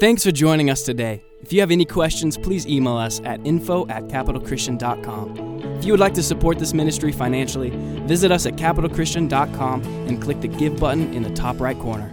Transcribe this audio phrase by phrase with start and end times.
[0.00, 1.22] Thanks for joining us today.
[1.40, 5.60] If you have any questions, please email us at info at capitalchristian.com.
[5.78, 7.70] If you would like to support this ministry financially,
[8.04, 12.12] visit us at capitalchristian.com and click the Give button in the top right corner.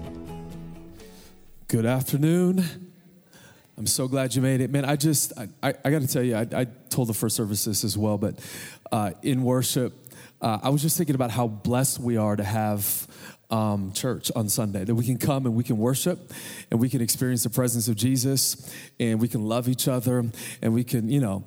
[1.70, 2.64] Good afternoon.
[3.78, 4.70] I'm so glad you made it.
[4.70, 7.36] Man, I just, I, I, I got to tell you, I, I, told the first
[7.36, 8.38] service this as well, but
[8.92, 9.94] uh, in worship,
[10.40, 13.08] uh, I was just thinking about how blessed we are to have
[13.52, 16.32] um, church on Sunday, that we can come and we can worship
[16.72, 20.26] and we can experience the presence of Jesus and we can love each other
[20.62, 21.44] and we can, you know,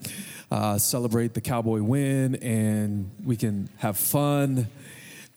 [0.51, 4.69] uh, celebrate the Cowboy win and we can have fun.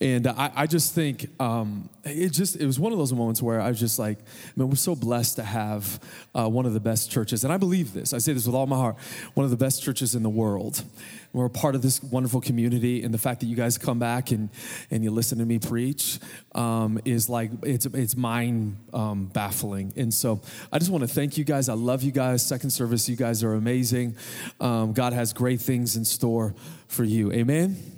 [0.00, 3.60] And I, I just think um, it just it was one of those moments where
[3.60, 4.18] I was just like,
[4.54, 5.98] man, we're so blessed to have
[6.36, 8.14] uh, one of the best churches, and I believe this.
[8.14, 8.96] I say this with all my heart,
[9.34, 10.84] one of the best churches in the world.
[11.32, 14.30] We're a part of this wonderful community, and the fact that you guys come back
[14.30, 14.50] and
[14.92, 16.20] and you listen to me preach
[16.54, 19.92] um, is like it's it's mind um, baffling.
[19.96, 20.40] And so
[20.72, 21.68] I just want to thank you guys.
[21.68, 22.46] I love you guys.
[22.46, 24.16] Second service, you guys are amazing.
[24.60, 26.54] Um, God has great things in store
[26.86, 27.32] for you.
[27.32, 27.97] Amen.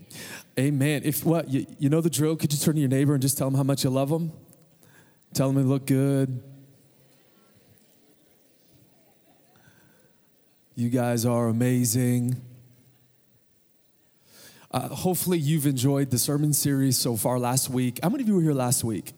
[0.60, 1.00] Amen.
[1.06, 3.38] If what you, you know the drill, could you turn to your neighbor and just
[3.38, 4.30] tell them how much you love them?
[5.32, 6.42] Tell them they look good.
[10.74, 12.42] You guys are amazing.
[14.70, 17.98] Uh, hopefully, you've enjoyed the sermon series so far last week.
[18.02, 19.14] How many of you were here last week?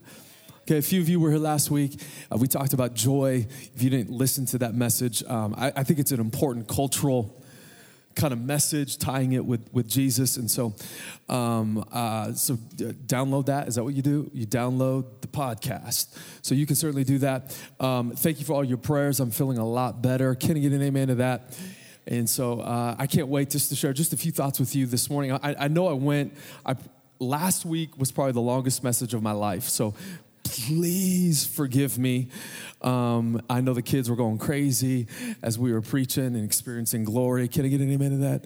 [0.60, 2.00] Okay, a few of you were here last week.
[2.30, 3.44] Uh, we talked about joy.
[3.74, 7.41] If you didn't listen to that message, um, I, I think it's an important cultural
[8.14, 10.36] kind of message, tying it with, with Jesus.
[10.36, 10.74] And so,
[11.28, 13.68] um, uh, so uh, download that.
[13.68, 14.30] Is that what you do?
[14.32, 16.16] You download the podcast.
[16.42, 17.56] So you can certainly do that.
[17.80, 19.20] Um, thank you for all your prayers.
[19.20, 20.34] I'm feeling a lot better.
[20.34, 21.58] Can I get an amen to that?
[22.06, 24.86] And so uh, I can't wait just to share just a few thoughts with you
[24.86, 25.33] this morning.
[25.33, 26.34] I, I know I went,
[26.66, 26.77] I,
[27.20, 29.64] last week was probably the longest message of my life.
[29.64, 29.94] So
[30.44, 32.28] please forgive me.
[32.80, 35.06] Um, I know the kids were going crazy
[35.42, 37.48] as we were preaching and experiencing glory.
[37.48, 38.44] Can I get an amen to that?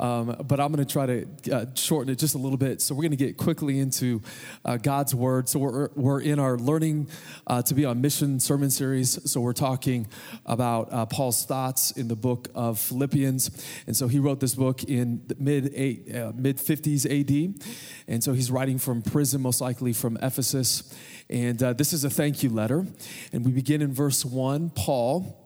[0.00, 2.80] Um, but I'm going to try to uh, shorten it just a little bit.
[2.80, 4.22] So we're going to get quickly into
[4.64, 5.46] uh, God's word.
[5.48, 7.08] So we're, we're in our learning
[7.46, 9.30] uh, to be on mission sermon series.
[9.30, 10.06] So we're talking
[10.46, 13.50] about uh, Paul's thoughts in the book of Philippians.
[13.86, 17.62] And so he wrote this book in the mid eight, uh, mid 50s AD.
[18.08, 20.94] And so he's writing from prison, most likely from Ephesus.
[21.30, 22.84] And uh, this is a thank you letter.
[23.32, 24.70] And we begin in verse one.
[24.70, 25.36] Paul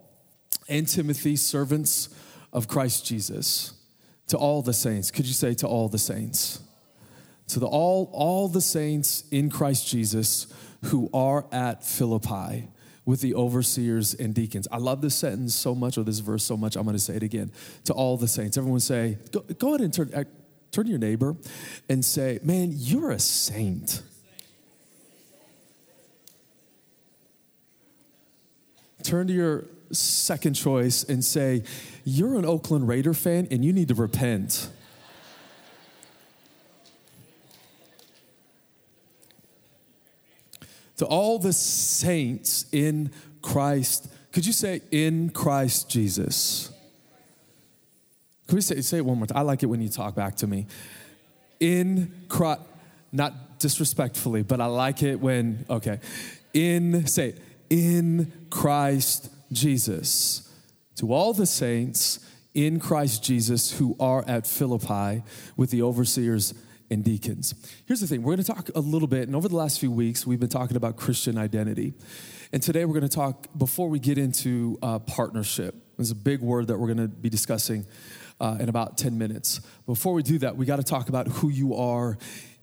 [0.67, 2.09] and Timothy, servants
[2.53, 3.75] of Christ Jesus
[4.29, 5.11] to all the saints.
[5.11, 6.61] Could you say to all the saints?
[7.49, 10.47] To the all all the saints in Christ Jesus
[10.85, 12.69] who are at Philippi
[13.05, 14.67] with the overseers and deacons.
[14.73, 16.77] I love this sentence so much or this verse so much.
[16.77, 17.53] I'm going to say it again.
[17.85, 18.57] To all the saints.
[18.57, 20.25] Everyone say go, go ahead and turn uh,
[20.71, 21.37] turn to your neighbor
[21.91, 24.03] and say, "Man, you're a saint."
[29.05, 31.63] Turn to your second choice and say,
[32.05, 34.69] You're an Oakland Raider fan and you need to repent.
[40.97, 43.11] to all the saints in
[43.43, 46.71] Christ, could you say, in Christ Jesus?
[48.47, 49.39] Can we say, say it one more time?
[49.39, 50.67] I like it when you talk back to me.
[51.61, 52.61] In Christ,
[53.13, 56.01] not disrespectfully, but I like it when, okay,
[56.53, 57.43] in, say it,
[57.75, 60.49] in Christ Jesus.
[60.95, 62.21] To all the saints
[62.55, 65.25] in Christ Jesus who are at Philippi
[65.57, 66.55] with the overseers
[66.89, 67.53] and deacons.
[67.87, 69.91] Here's the thing we're going to talk a little bit, and over the last few
[69.91, 71.95] weeks, we've been talking about Christian identity.
[72.53, 76.43] And today, we're going to talk, before we get into uh, partnership, there's a big
[76.43, 77.87] word that we're going to be discussing
[78.41, 79.61] uh, in about 10 minutes.
[79.87, 82.19] Before we do that, we got to talk about who you are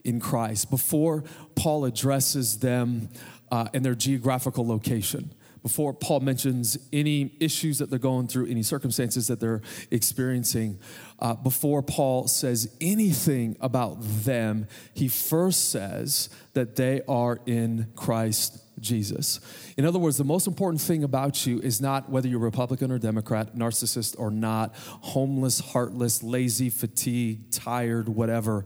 [0.05, 0.69] in Christ.
[0.69, 3.09] Before Paul addresses them
[3.51, 8.63] uh, and their geographical location, before Paul mentions any issues that they're going through, any
[8.63, 10.79] circumstances that they're experiencing,
[11.19, 18.59] uh, before Paul says anything about them, he first says that they are in Christ
[18.79, 19.39] Jesus.
[19.77, 22.97] In other words, the most important thing about you is not whether you're Republican or
[22.97, 28.65] Democrat, narcissist or not, homeless, heartless, lazy, fatigued, tired, whatever.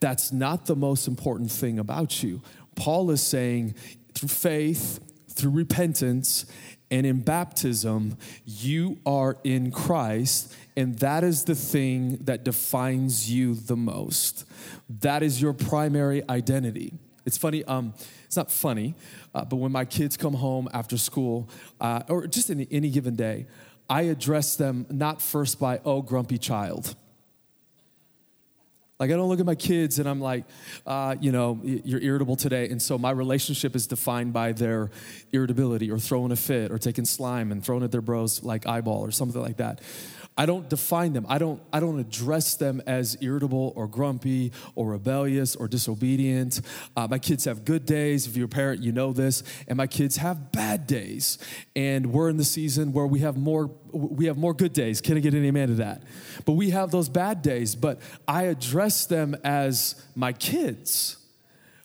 [0.00, 2.42] That's not the most important thing about you.
[2.76, 3.74] Paul is saying
[4.14, 6.46] through faith, through repentance
[6.90, 13.54] and in baptism, you are in Christ, and that is the thing that defines you
[13.54, 14.44] the most.
[15.00, 16.92] That is your primary identity.
[17.26, 17.94] It's funny, um,
[18.26, 18.94] it's not funny,
[19.34, 21.48] uh, but when my kids come home after school,
[21.80, 23.46] uh, or just in any given day,
[23.88, 26.94] I address them not first by, oh, grumpy child.
[29.00, 30.44] Like, I don't look at my kids and I'm like,
[30.86, 32.68] uh, you know, you're irritable today.
[32.68, 34.90] And so my relationship is defined by their
[35.32, 39.04] irritability or throwing a fit or taking slime and throwing at their bros like eyeball
[39.04, 39.80] or something like that.
[40.36, 41.26] I don't define them.
[41.28, 46.60] I don't, I don't address them as irritable or grumpy or rebellious or disobedient.
[46.96, 48.26] Uh, my kids have good days.
[48.26, 49.44] If you're a parent, you know this.
[49.68, 51.38] And my kids have bad days.
[51.76, 55.00] And we're in the season where we have more, we have more good days.
[55.00, 56.02] Can I get an amen to that?
[56.44, 57.76] But we have those bad days.
[57.76, 61.23] But I address them as my kids.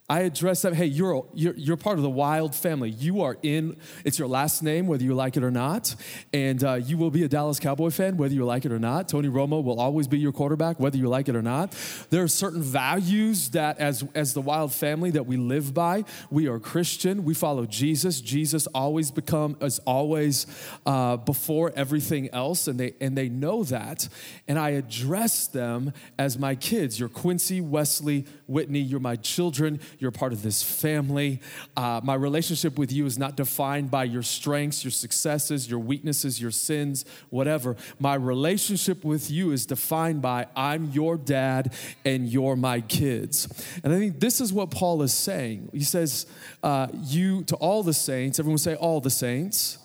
[0.09, 2.89] I address them, hey, you're, you're, you're part of the wild family.
[2.89, 5.95] You are in, it's your last name, whether you like it or not.
[6.33, 9.07] And uh, you will be a Dallas Cowboy fan, whether you like it or not.
[9.07, 11.75] Tony Romo will always be your quarterback, whether you like it or not.
[12.09, 16.05] There are certain values that, as, as the wild family, that we live by.
[16.31, 17.23] We are Christian.
[17.23, 18.19] We follow Jesus.
[18.19, 20.47] Jesus always become, as always
[20.87, 22.67] uh, before everything else.
[22.67, 24.09] And they, and they know that.
[24.47, 26.99] And I address them as my kids.
[26.99, 28.79] You're Quincy, Wesley, Whitney.
[28.79, 31.41] You're my children you're part of this family.
[31.75, 36.41] Uh, my relationship with you is not defined by your strengths, your successes, your weaknesses,
[36.41, 37.75] your sins, whatever.
[37.99, 41.73] My relationship with you is defined by I'm your dad
[42.05, 43.47] and you're my kids.
[43.83, 45.69] And I think this is what Paul is saying.
[45.73, 46.25] He says,
[46.63, 49.79] uh, You to all the saints, everyone say, all the saints,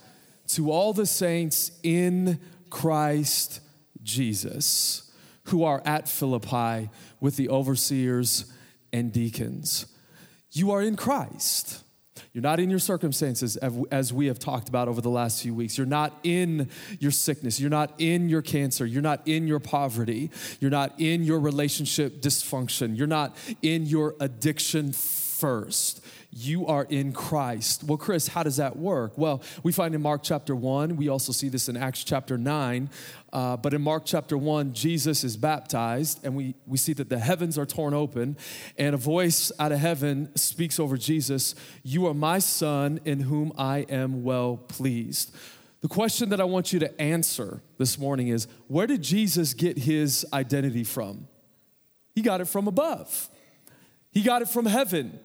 [0.48, 2.38] to all the saints in
[2.70, 3.60] Christ
[4.02, 5.10] Jesus
[5.44, 6.88] who are at Philippi
[7.20, 8.52] with the overseers
[8.92, 9.86] and deacons.
[10.54, 11.82] You are in Christ.
[12.32, 15.76] You're not in your circumstances, as we have talked about over the last few weeks.
[15.76, 16.68] You're not in
[17.00, 17.58] your sickness.
[17.58, 18.86] You're not in your cancer.
[18.86, 20.30] You're not in your poverty.
[20.60, 22.96] You're not in your relationship dysfunction.
[22.96, 26.03] You're not in your addiction first
[26.36, 27.84] you are in Christ.
[27.84, 29.16] Well, Chris, how does that work?
[29.16, 32.90] Well, we find in Mark chapter 1, we also see this in Acts chapter 9.
[33.32, 37.18] Uh, but in Mark chapter 1, Jesus is baptized, and we, we see that the
[37.18, 38.36] heavens are torn open,
[38.78, 43.52] and a voice out of heaven speaks over Jesus You are my son, in whom
[43.56, 45.34] I am well pleased.
[45.80, 49.78] The question that I want you to answer this morning is Where did Jesus get
[49.78, 51.28] his identity from?
[52.14, 53.28] He got it from above,
[54.10, 55.20] he got it from heaven.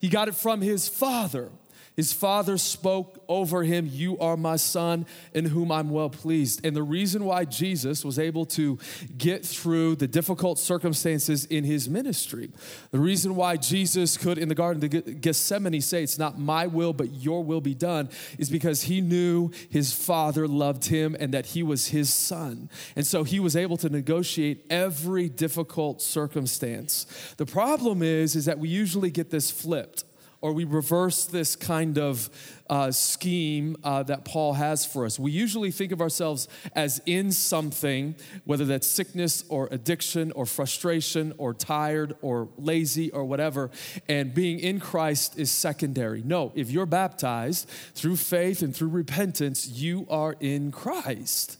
[0.00, 1.50] He got it from his father.
[1.96, 6.64] His father spoke over him, You are my son in whom I'm well pleased.
[6.64, 8.78] And the reason why Jesus was able to
[9.18, 12.50] get through the difficult circumstances in his ministry,
[12.90, 16.92] the reason why Jesus could, in the Garden of Gethsemane, say, It's not my will,
[16.92, 18.08] but your will be done,
[18.38, 22.70] is because he knew his father loved him and that he was his son.
[22.94, 27.06] And so he was able to negotiate every difficult circumstance.
[27.36, 30.04] The problem is, is that we usually get this flipped
[30.40, 32.30] or we reverse this kind of
[32.70, 35.18] uh, scheme uh, that Paul has for us.
[35.18, 38.14] We usually think of ourselves as in something,
[38.44, 43.70] whether that's sickness or addiction or frustration or tired or lazy or whatever,
[44.08, 46.22] and being in Christ is secondary.
[46.22, 51.58] No, if you're baptized through faith and through repentance, you are in Christ.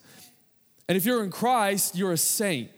[0.88, 2.70] And if you're in Christ, you're a saint.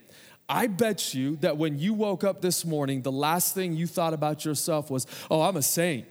[0.48, 4.12] I bet you that when you woke up this morning, the last thing you thought
[4.12, 6.06] about yourself was, oh, I'm a saint.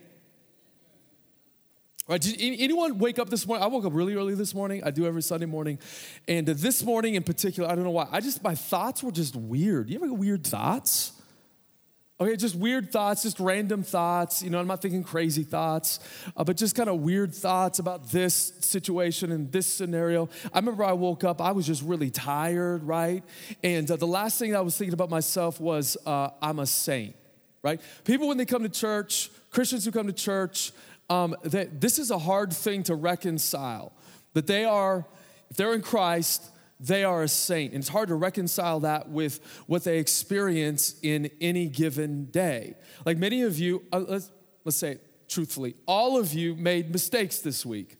[2.07, 2.19] Right?
[2.19, 3.63] Did anyone wake up this morning?
[3.63, 4.83] I woke up really early this morning.
[4.83, 5.80] I do every Sunday morning.
[6.28, 8.07] And this morning in particular, I don't know why.
[8.12, 9.89] I just, my thoughts were just weird.
[9.89, 11.13] You ever get weird thoughts?
[12.21, 14.44] Okay, just weird thoughts, just random thoughts.
[14.44, 16.00] You know, I'm not thinking crazy thoughts,
[16.38, 20.30] uh, but just kind of weird thoughts about this situation and this scenario.
[20.54, 23.23] I remember I woke up, I was just really tired, right?
[23.63, 27.16] And uh, the last thing I was thinking about myself was uh, I'm a saint,
[27.63, 27.81] right?
[28.04, 30.73] People, when they come to church, Christians who come to church,
[31.09, 33.94] um, this is a hard thing to reconcile.
[34.33, 35.07] That they are,
[35.49, 36.50] if they're in Christ,
[36.81, 37.73] they are a saint.
[37.73, 42.76] And it's hard to reconcile that with what they experience in any given day.
[43.06, 44.31] Like many of you, uh, let's,
[44.66, 47.97] let's say it truthfully, all of you made mistakes this week.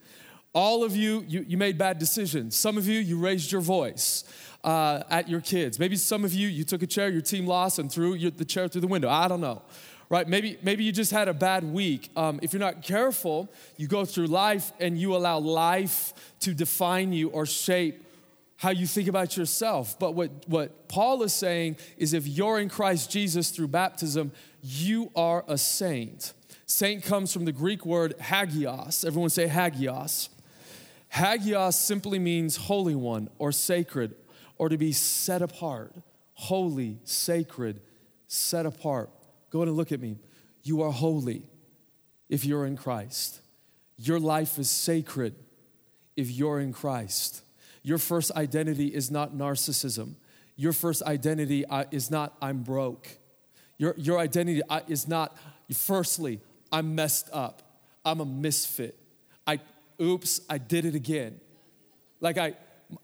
[0.54, 2.56] All of you, you, you made bad decisions.
[2.56, 4.24] Some of you, you raised your voice.
[4.64, 5.80] Uh, at your kids.
[5.80, 8.46] Maybe some of you, you took a chair, your team lost, and threw your, the
[8.46, 9.10] chair through the window.
[9.10, 9.64] I don't know
[10.08, 10.28] right?
[10.28, 12.10] Maybe, maybe you just had a bad week.
[12.18, 17.14] Um, if you're not careful, you go through life and you allow life to define
[17.14, 18.06] you or shape
[18.62, 19.98] how you think about yourself.
[19.98, 25.10] But what, what Paul is saying is if you're in Christ Jesus through baptism, you
[25.15, 26.34] are a saint.
[26.68, 29.03] Saint comes from the Greek word hagios.
[29.03, 30.30] Everyone say hagios.
[31.10, 34.13] Hagios simply means holy one or sacred
[34.60, 35.96] or to be set apart.
[36.36, 37.82] Holy, sacred,
[38.27, 39.10] set apart.
[39.50, 40.20] Go ahead and look at me.
[40.62, 41.41] You are holy
[42.30, 43.41] if you're in Christ.
[43.98, 45.34] Your life is sacred
[46.15, 47.41] if you're in Christ.
[47.84, 50.16] Your first identity is not narcissism.
[50.56, 53.08] your first identity uh, is not, I'm broke.
[53.78, 55.36] Your, your identity uh, is not,
[55.74, 56.40] firstly,
[56.72, 57.64] I'm messed up.
[58.06, 58.96] I'm a misfit.
[59.48, 59.60] I,
[60.00, 61.40] oops, I did it again.
[62.20, 62.54] Like I,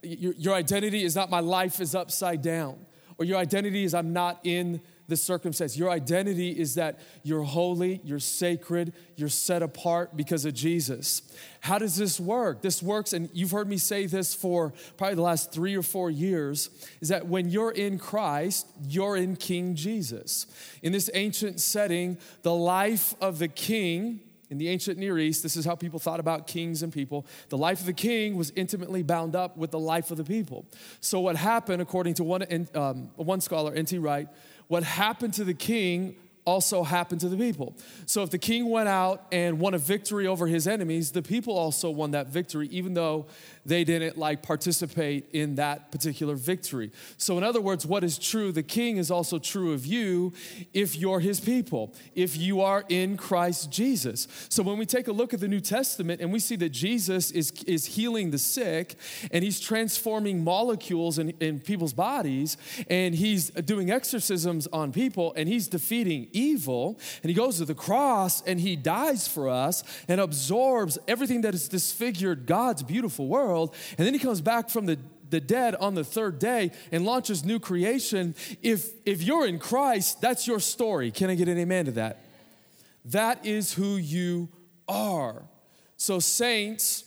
[0.04, 2.78] your, your identity is not my life is upside down.
[3.18, 5.78] Or your identity is I'm not in the circumstance.
[5.78, 11.22] Your identity is that you're holy, you're sacred, you're set apart because of Jesus.
[11.62, 12.62] How does this work?
[12.62, 16.12] This works, and you've heard me say this for probably the last three or four
[16.12, 16.70] years,
[17.02, 20.46] is that when you're in Christ, you're in King Jesus.
[20.84, 25.58] In this ancient setting, the life of the king, in the ancient Near East, this
[25.58, 27.26] is how people thought about kings and people.
[27.50, 30.66] The life of the king was intimately bound up with the life of the people.
[31.02, 33.98] So, what happened, according to one, um, one scholar, N.T.
[33.98, 34.30] Wright,
[34.68, 36.16] what happened to the king
[36.48, 37.76] also happened to the people.
[38.06, 41.58] So if the king went out and won a victory over his enemies, the people
[41.58, 43.28] also won that victory, even though
[43.68, 46.90] they didn't like participate in that particular victory.
[47.18, 50.32] So, in other words, what is true, the king is also true of you
[50.74, 54.30] if you're his people, if you are in Christ Jesus.
[54.48, 57.30] So, when we take a look at the New Testament and we see that Jesus
[57.32, 58.96] is, is healing the sick
[59.32, 62.56] and he's transforming molecules in, in people's bodies
[62.90, 67.76] and he's doing exorcisms on people and he's defeating evil and he goes to the
[67.76, 73.74] cross and he dies for us and absorbs everything that has disfigured God's beautiful world.
[73.98, 74.98] And then he comes back from the
[75.30, 78.36] the dead on the third day and launches new creation.
[78.62, 81.12] If, if you're in Christ, that's your story.
[81.12, 82.24] Can I get an amen to that?
[83.06, 84.50] That is who you
[84.88, 85.44] are.
[85.98, 87.06] So, saints,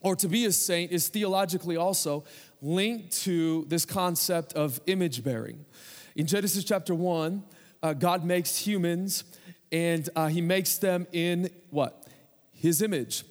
[0.00, 2.24] or to be a saint, is theologically also
[2.62, 5.64] linked to this concept of image bearing.
[6.14, 7.42] In Genesis chapter 1,
[7.86, 9.22] uh, God makes humans
[9.70, 12.04] and uh, he makes them in what?
[12.52, 13.24] His image.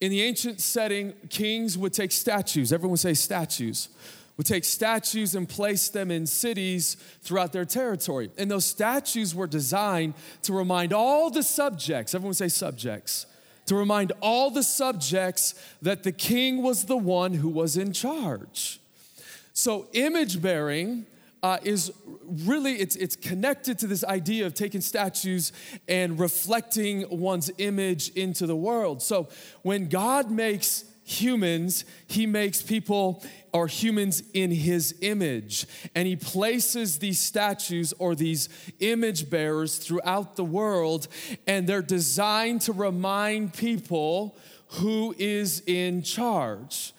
[0.00, 3.90] In the ancient setting, kings would take statues, everyone say statues,
[4.36, 8.28] would take statues and place them in cities throughout their territory.
[8.36, 13.26] And those statues were designed to remind all the subjects, everyone say subjects,
[13.66, 18.80] to remind all the subjects that the king was the one who was in charge.
[19.52, 21.06] So, image bearing
[21.42, 21.92] uh, is
[22.26, 25.52] really it's, it's connected to this idea of taking statues
[25.88, 29.02] and reflecting one's image into the world.
[29.02, 29.28] So
[29.62, 35.66] when god makes humans he makes people or humans in his image.
[35.94, 38.48] And he places these statues or these
[38.80, 41.08] image bearers throughout the world
[41.46, 46.94] and they're designed to remind people who is in charge.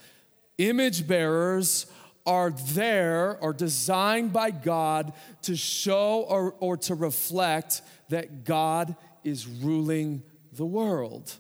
[0.59, 1.88] Image bearers
[2.25, 5.13] are there or designed by God
[5.44, 11.36] to show or, or to reflect that God is ruling the world.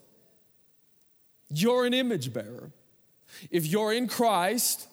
[1.49, 2.71] You're an image bearer.
[3.49, 4.87] If you're in Christ,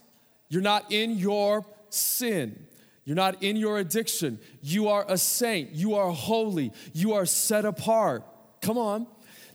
[0.49, 2.67] you're not in your sin.
[3.05, 4.39] You're not in your addiction.
[4.63, 5.73] You are a saint.
[5.73, 6.73] You are holy.
[6.93, 8.25] You are set apart.
[8.61, 9.07] Come on.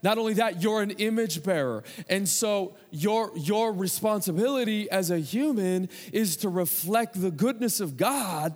[0.06, 1.84] Not only that, you're an image bearer.
[2.08, 8.56] And so your, your responsibility as a human is to reflect the goodness of God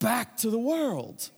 [0.00, 1.30] back to the world.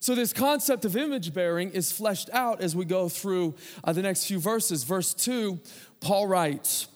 [0.00, 3.54] So, this concept of image bearing is fleshed out as we go through
[3.84, 4.82] uh, the next few verses.
[4.82, 5.60] Verse 2,
[6.00, 6.88] Paul writes,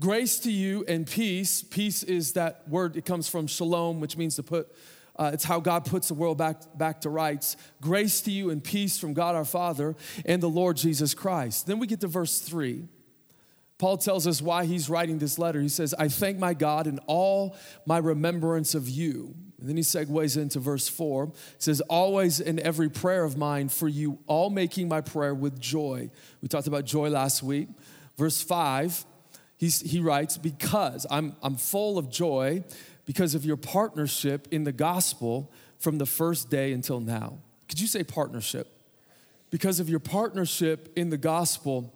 [0.00, 1.62] Grace to you and peace.
[1.62, 4.68] Peace is that word, it comes from shalom, which means to put
[5.16, 7.56] uh, it's how God puts the world back, back to rights.
[7.80, 9.94] Grace to you and peace from God our Father
[10.24, 11.66] and the Lord Jesus Christ.
[11.66, 12.88] Then we get to verse 3.
[13.78, 15.60] Paul tells us why he's writing this letter.
[15.60, 17.56] He says, I thank my God in all
[17.86, 19.34] my remembrance of you.
[19.58, 21.26] And then he segues into verse 4.
[21.26, 25.58] He says, Always in every prayer of mine for you, all making my prayer with
[25.60, 26.10] joy.
[26.40, 27.68] We talked about joy last week.
[28.16, 29.04] Verse 5,
[29.56, 32.64] he's, he writes, Because I'm, I'm full of joy
[33.04, 37.38] because of your partnership in the gospel from the first day until now.
[37.68, 38.68] Could you say partnership?
[39.50, 41.92] Because of your partnership in the gospel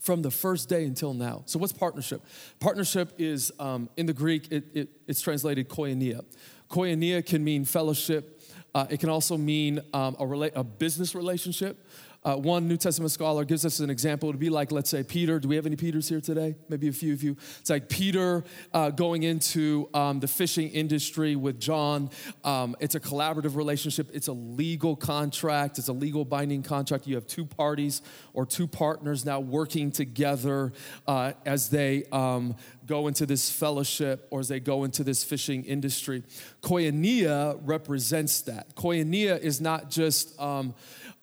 [0.00, 1.42] from the first day until now.
[1.46, 2.22] So, what's partnership?
[2.60, 6.24] Partnership is, um, in the Greek, it, it, it's translated koinonia.
[6.70, 8.40] Koinonia can mean fellowship,
[8.74, 11.84] uh, it can also mean um, a, rela- a business relationship.
[12.28, 14.28] Uh, one New Testament scholar gives us an example.
[14.28, 15.40] It would be like, let's say, Peter.
[15.40, 16.56] Do we have any Peters here today?
[16.68, 17.38] Maybe a few of you.
[17.58, 18.44] It's like Peter
[18.74, 22.10] uh, going into um, the fishing industry with John.
[22.44, 27.06] Um, it's a collaborative relationship, it's a legal contract, it's a legal binding contract.
[27.06, 28.02] You have two parties
[28.34, 30.74] or two partners now working together
[31.06, 35.64] uh, as they um, go into this fellowship or as they go into this fishing
[35.64, 36.22] industry.
[36.62, 38.74] Koinonia represents that.
[38.74, 40.74] Koinonia is not just um,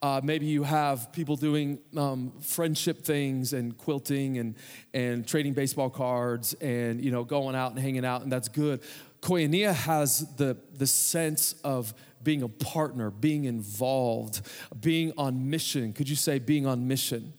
[0.01, 4.55] Uh, maybe you have people doing um, friendship things and quilting and,
[4.93, 8.81] and trading baseball cards and you know going out and hanging out, and that's good.
[9.21, 14.41] Koinonia has the, the sense of being a partner, being involved,
[14.79, 15.93] being on mission.
[15.93, 17.33] Could you say being on mission?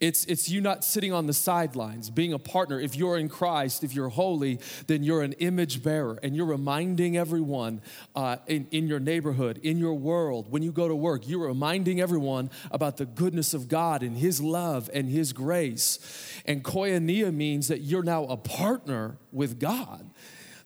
[0.00, 2.80] It's, it's you not sitting on the sidelines, being a partner.
[2.80, 7.18] If you're in Christ, if you're holy, then you're an image bearer and you're reminding
[7.18, 7.82] everyone
[8.16, 12.00] uh, in, in your neighborhood, in your world, when you go to work, you're reminding
[12.00, 15.98] everyone about the goodness of God and His love and His grace.
[16.46, 20.10] And koinonia means that you're now a partner with God.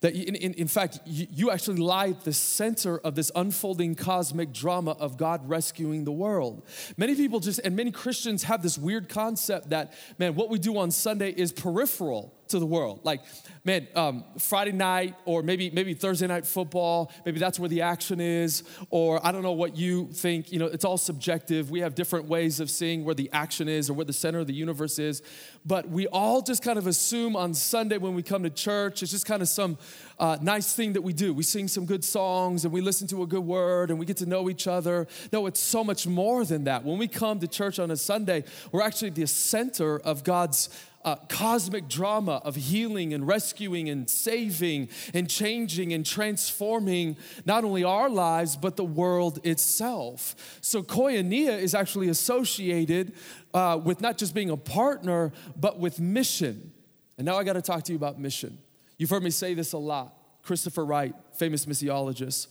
[0.04, 3.94] That in, in, in fact, you, you actually lie at the center of this unfolding
[3.94, 6.62] cosmic drama of God rescuing the world.
[6.98, 10.76] Many people just, and many Christians have this weird concept that, man, what we do
[10.76, 13.00] on Sunday is peripheral to the world.
[13.02, 13.22] Like,
[13.64, 18.20] man, um, Friday night or maybe maybe Thursday night football, maybe that's where the action
[18.20, 18.62] is.
[18.90, 20.52] Or I don't know what you think.
[20.52, 21.70] You know, it's all subjective.
[21.70, 24.46] We have different ways of seeing where the action is or where the center of
[24.46, 25.22] the universe is.
[25.66, 29.12] But we all just kind of assume on Sunday when we come to church, it's
[29.12, 29.78] just kind of some
[30.18, 31.32] uh, nice thing that we do.
[31.32, 34.18] We sing some good songs and we listen to a good word and we get
[34.18, 35.06] to know each other.
[35.32, 36.84] No, it's so much more than that.
[36.84, 40.68] When we come to church on a Sunday, we're actually the center of God's
[41.04, 47.84] uh, cosmic drama of healing and rescuing and saving and changing and transforming not only
[47.84, 50.58] our lives, but the world itself.
[50.60, 53.12] So, koinonia is actually associated
[53.52, 56.72] uh, with not just being a partner, but with mission.
[57.18, 58.58] And now I got to talk to you about mission.
[58.98, 60.14] You've heard me say this a lot.
[60.42, 62.48] Christopher Wright, famous missiologist,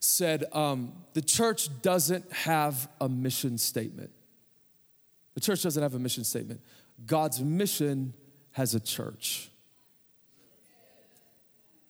[0.00, 4.10] said um, the church doesn't have a mission statement.
[5.34, 6.60] The church doesn't have a mission statement.
[7.06, 8.14] God's mission
[8.52, 9.50] has a church.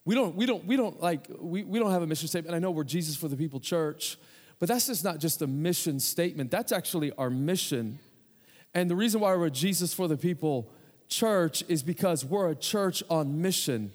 [0.04, 2.54] We don't, we don't, we don't like, we, we don't have a mission statement.
[2.54, 4.18] I know we're Jesus for the People Church,
[4.58, 6.50] but that's just not just a mission statement.
[6.50, 7.99] That's actually our mission.
[8.75, 10.70] And the reason why we're Jesus for the People
[11.08, 13.92] Church is because we're a church on mission.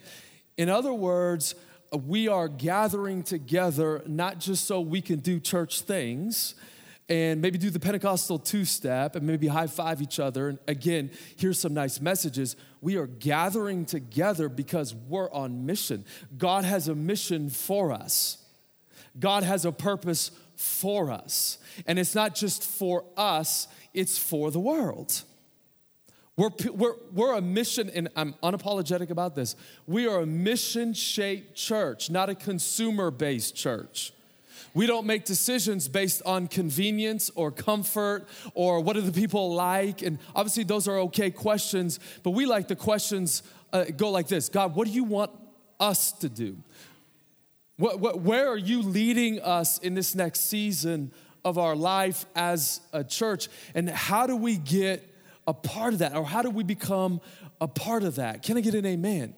[0.58, 1.54] In other words,
[1.92, 6.56] we are gathering together not just so we can do church things,
[7.10, 10.50] and maybe do the Pentecostal two step and maybe high five each other.
[10.50, 12.56] And again, here's some nice messages.
[12.82, 16.06] We are gathering together because we're on mission.
[16.38, 18.38] God has a mission for us,
[19.20, 21.58] God has a purpose for us.
[21.88, 25.24] And it's not just for us, it's for the world.
[26.36, 29.58] We're, we're, we're a mission, and I'm unapologetic about this.
[29.88, 34.14] We are a mission shaped church, not a consumer based church.
[34.74, 40.02] We don't make decisions based on convenience or comfort or what do the people like.
[40.02, 44.50] And obviously, those are okay questions, but we like the questions uh, go like this
[44.50, 45.32] God, what do you want
[45.80, 46.58] us to do?
[47.78, 51.12] What, what, where are you leading us in this next season
[51.46, 53.48] of our life as a church?
[53.74, 55.08] And how do we get
[55.48, 56.16] a part of that?
[56.16, 57.22] Or how do we become
[57.62, 58.44] a part of that?
[58.44, 59.34] Can I get an amen?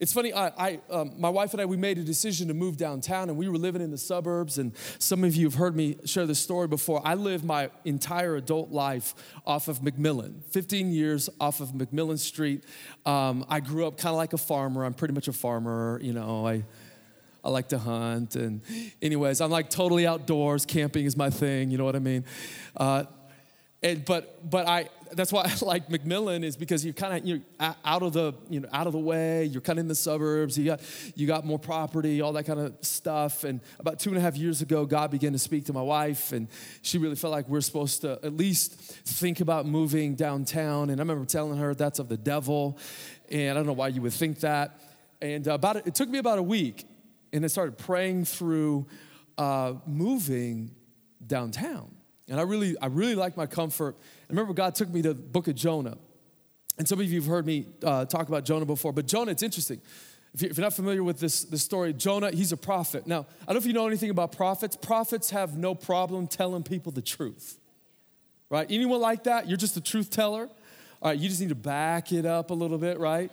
[0.00, 2.76] It's funny, I, I um, my wife and I, we made a decision to move
[2.76, 4.58] downtown, and we were living in the suburbs.
[4.58, 7.02] And some of you have heard me share this story before.
[7.04, 12.62] I lived my entire adult life off of McMillan, 15 years off of McMillan Street.
[13.06, 14.84] Um, I grew up kind of like a farmer.
[14.84, 16.46] I'm pretty much a farmer, you know.
[16.46, 16.64] I
[17.44, 18.60] I like to hunt, and
[19.00, 20.66] anyways, I'm like totally outdoors.
[20.66, 21.70] Camping is my thing.
[21.70, 22.24] You know what I mean?
[22.76, 23.04] Uh,
[23.82, 27.40] and but but I that's why I like McMillan is because you're kind of you're
[27.84, 29.44] out of the you know out of the way.
[29.44, 30.58] You're kind of in the suburbs.
[30.58, 30.80] You got
[31.14, 33.44] you got more property, all that kind of stuff.
[33.44, 36.32] And about two and a half years ago, God began to speak to my wife,
[36.32, 36.48] and
[36.82, 40.90] she really felt like we're supposed to at least think about moving downtown.
[40.90, 42.78] And I remember telling her that's of the devil,
[43.30, 44.80] and I don't know why you would think that.
[45.20, 46.86] And uh, about it, it took me about a week,
[47.32, 48.86] and I started praying through
[49.36, 50.74] uh, moving
[51.24, 51.97] downtown.
[52.28, 53.96] And I really, I really like my comfort.
[53.98, 55.96] I remember God took me to the book of Jonah.
[56.78, 59.42] And some of you have heard me uh, talk about Jonah before, but Jonah, it's
[59.42, 59.80] interesting.
[60.34, 63.06] If you're not familiar with this, this story, Jonah, he's a prophet.
[63.06, 64.76] Now, I don't know if you know anything about prophets.
[64.76, 67.58] Prophets have no problem telling people the truth,
[68.50, 68.66] right?
[68.70, 69.48] Anyone like that?
[69.48, 70.48] You're just a truth teller.
[71.00, 73.32] All right, you just need to back it up a little bit, right?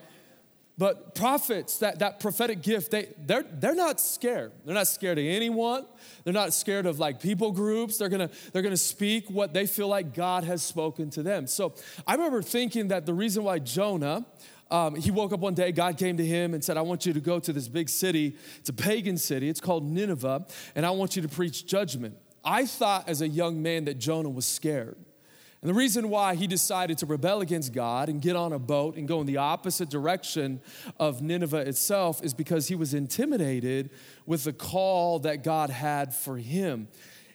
[0.78, 4.52] But prophets, that, that prophetic gift, they, they're, they're not scared.
[4.66, 5.86] They're not scared of anyone.
[6.26, 7.98] They're not scared of like people groups.
[7.98, 11.48] They're gonna, they're gonna speak what they feel like God has spoken to them.
[11.48, 14.26] So I remember thinking that the reason why Jonah,
[14.70, 17.14] um, he woke up one day, God came to him and said, I want you
[17.14, 18.36] to go to this big city.
[18.58, 22.18] It's a pagan city, it's called Nineveh, and I want you to preach judgment.
[22.44, 24.98] I thought as a young man that Jonah was scared.
[25.66, 28.98] And the reason why he decided to rebel against God and get on a boat
[28.98, 30.62] and go in the opposite direction
[31.00, 33.90] of Nineveh itself is because he was intimidated
[34.28, 36.88] with the call that God had for him.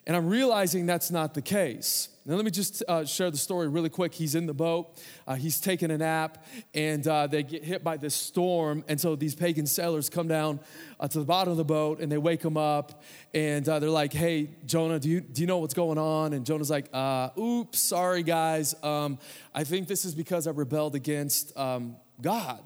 [0.06, 2.08] And I'm realizing that's not the case.
[2.26, 4.14] Now, let me just uh, share the story really quick.
[4.14, 7.96] He's in the boat, uh, he's taking a nap, and uh, they get hit by
[7.96, 8.84] this storm.
[8.88, 10.60] And so these pagan sailors come down
[11.00, 13.02] uh, to the bottom of the boat and they wake him up.
[13.34, 16.32] And uh, they're like, Hey, Jonah, do you, do you know what's going on?
[16.34, 18.74] And Jonah's like, uh, Oops, sorry, guys.
[18.82, 19.18] Um,
[19.54, 22.60] I think this is because I rebelled against um, God.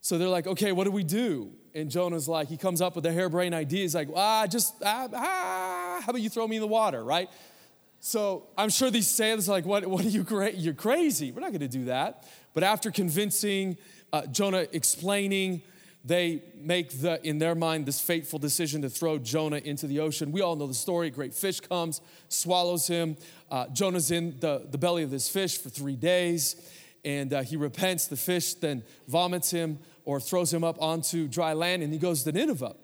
[0.00, 1.52] So they're like, Okay, what do we do?
[1.74, 3.80] And Jonah's like, he comes up with a harebrained idea.
[3.80, 7.30] He's like, ah, just, ah, ah, how about you throw me in the water, right?
[8.00, 11.32] So I'm sure these sailors are like, what, what are you, cra- you're crazy.
[11.32, 12.28] We're not going to do that.
[12.52, 13.78] But after convincing
[14.12, 15.62] uh, Jonah, explaining,
[16.04, 20.32] they make the, in their mind, this fateful decision to throw Jonah into the ocean.
[20.32, 21.06] We all know the story.
[21.06, 23.16] A great fish comes, swallows him.
[23.50, 26.56] Uh, Jonah's in the, the belly of this fish for three days,
[27.04, 28.08] and uh, he repents.
[28.08, 32.22] The fish then vomits him or throws him up onto dry land, and he goes
[32.24, 32.74] to Nineveh.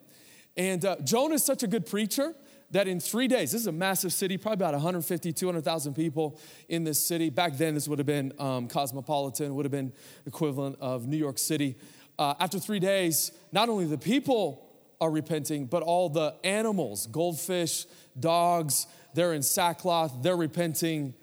[0.56, 2.34] And uh, Jonah is such a good preacher
[2.70, 6.84] that in three days, this is a massive city, probably about 150, 200,000 people in
[6.84, 7.30] this city.
[7.30, 9.92] Back then, this would have been um, cosmopolitan, would have been
[10.26, 11.76] equivalent of New York City.
[12.18, 14.66] Uh, after three days, not only the people
[15.00, 17.86] are repenting, but all the animals, goldfish,
[18.18, 21.14] dogs, they're in sackcloth, they're repenting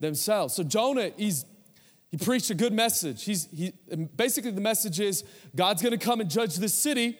[0.00, 0.54] themselves.
[0.54, 1.44] So Jonah, he's
[2.10, 3.24] he preached a good message.
[3.24, 3.72] He's, he,
[4.16, 7.18] basically, the message is God's gonna come and judge this city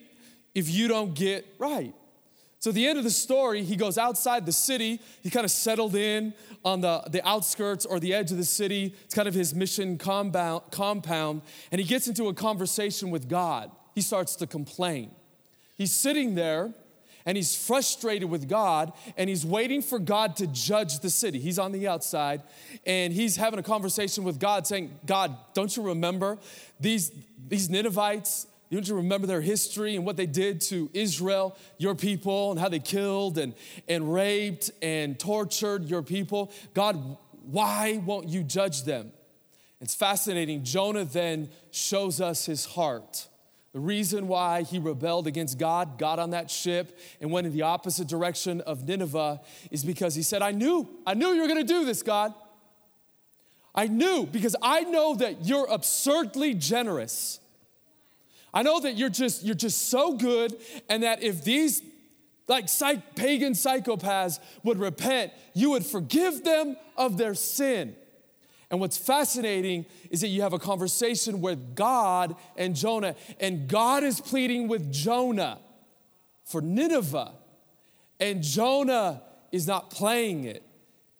[0.54, 1.94] if you don't get right.
[2.58, 5.00] So at the end of the story, he goes outside the city.
[5.22, 8.94] He kind of settled in on the, the outskirts or the edge of the city.
[9.04, 11.40] It's kind of his mission compound, compound.
[11.72, 13.70] And he gets into a conversation with God.
[13.94, 15.10] He starts to complain.
[15.78, 16.74] He's sitting there
[17.26, 21.38] and he's frustrated with God and he's waiting for God to judge the city.
[21.38, 22.42] He's on the outside
[22.86, 26.38] and he's having a conversation with God saying, God, don't you remember
[26.78, 27.12] these,
[27.48, 28.46] these Ninevites?
[28.70, 32.68] Don't you remember their history and what they did to Israel, your people, and how
[32.68, 33.54] they killed and,
[33.88, 36.52] and raped and tortured your people?
[36.72, 39.10] God, why won't you judge them?
[39.80, 40.62] It's fascinating.
[40.62, 43.26] Jonah then shows us his heart.
[43.72, 47.62] The reason why he rebelled against God, got on that ship, and went in the
[47.62, 51.62] opposite direction of Nineveh is because he said, I knew, I knew you were gonna
[51.62, 52.34] do this, God.
[53.74, 57.38] I knew because I know that you're absurdly generous.
[58.52, 60.56] I know that you're just you're just so good
[60.88, 61.82] and that if these
[62.48, 67.94] like psych, pagan psychopaths would repent, you would forgive them of their sin.
[68.70, 74.04] And what's fascinating is that you have a conversation with God and Jonah, and God
[74.04, 75.58] is pleading with Jonah
[76.44, 77.32] for Nineveh,
[78.20, 80.62] and Jonah is not playing it.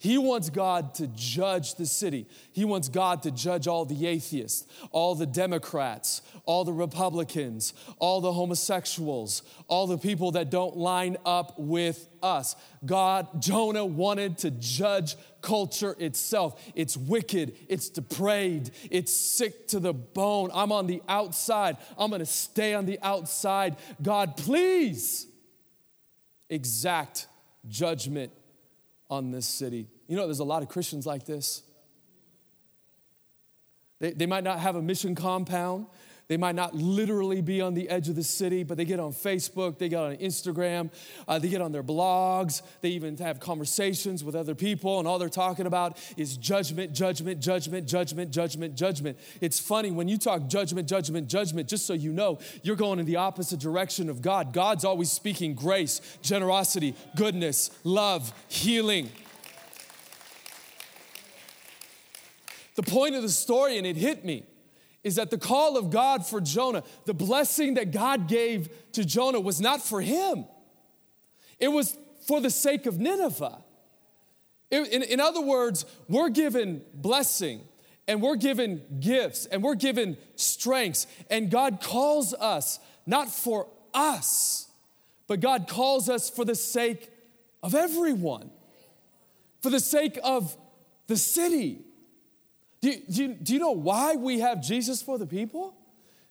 [0.01, 2.27] He wants God to judge the city.
[2.53, 8.23] He wants God to judge all the atheists, all the Democrats, all the Republicans, all
[8.23, 12.57] the homosexuals, all the people that don't line up with us.
[12.83, 16.59] God, Jonah wanted to judge culture itself.
[16.75, 20.51] It's wicked, it's depraved, it's sick to the bone.
[20.55, 21.77] I'm on the outside.
[21.99, 23.77] I'm going to stay on the outside.
[24.01, 25.27] God, please
[26.49, 27.27] exact
[27.69, 28.33] judgment
[29.11, 29.89] on this city.
[30.07, 31.63] You know, there's a lot of Christians like this.
[33.99, 35.87] They, they might not have a mission compound.
[36.31, 39.13] They might not literally be on the edge of the city, but they get on
[39.13, 40.93] Facebook, they get on Instagram,
[41.27, 45.19] uh, they get on their blogs, they even have conversations with other people, and all
[45.19, 49.19] they're talking about is judgment, judgment, judgment, judgment, judgment, judgment.
[49.41, 53.07] It's funny when you talk judgment, judgment, judgment, just so you know, you're going in
[53.07, 54.53] the opposite direction of God.
[54.53, 59.11] God's always speaking grace, generosity, goodness, love, healing.
[62.77, 64.45] The point of the story, and it hit me,
[65.03, 69.41] is that the call of God for Jonah, the blessing that God gave to Jonah
[69.41, 70.45] was not for him,
[71.59, 73.63] it was for the sake of Nineveh.
[74.71, 77.63] In, in, other words, we're given blessing
[78.07, 84.69] and we're given gifts and we're given strengths, and God calls us not for us,
[85.27, 87.11] but God calls us for the sake
[87.63, 88.51] of everyone,
[89.61, 90.57] for the sake of
[91.09, 91.81] the city,
[92.81, 95.75] do you, do, you, do you know why we have Jesus for the people?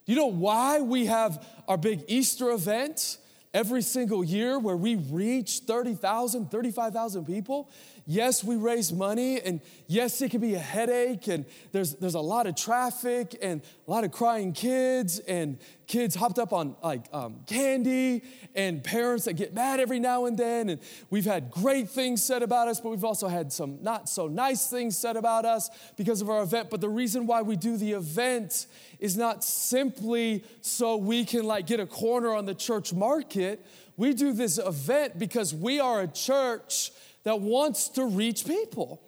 [0.04, 3.18] Do you know why we have our big Easter event
[3.54, 7.70] every single year where we reach 30,000, 35,000 people?
[8.12, 12.20] Yes, we raise money, and yes, it can be a headache, and there's, there's a
[12.20, 17.04] lot of traffic, and a lot of crying kids, and kids hopped up on like
[17.12, 18.24] um, candy,
[18.56, 20.70] and parents that get mad every now and then.
[20.70, 24.26] And we've had great things said about us, but we've also had some not so
[24.26, 26.68] nice things said about us because of our event.
[26.68, 28.66] But the reason why we do the event
[28.98, 33.64] is not simply so we can like get a corner on the church market.
[33.96, 36.90] We do this event because we are a church
[37.24, 39.00] that wants to reach people.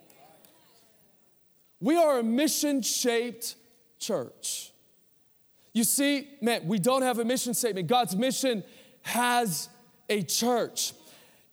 [1.81, 3.57] We are a mission shaped
[3.99, 4.73] church.
[5.73, 7.89] You see, man, we don't have a mission statement.
[7.89, 8.63] God's mission
[9.03, 9.69] has
[10.09, 10.93] a church.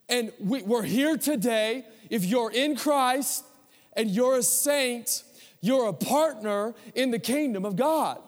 [0.07, 1.85] And we, are here today.
[2.09, 3.45] If you're in Christ
[3.93, 5.23] and you're a saint,
[5.61, 8.19] you're a partner in the kingdom of God.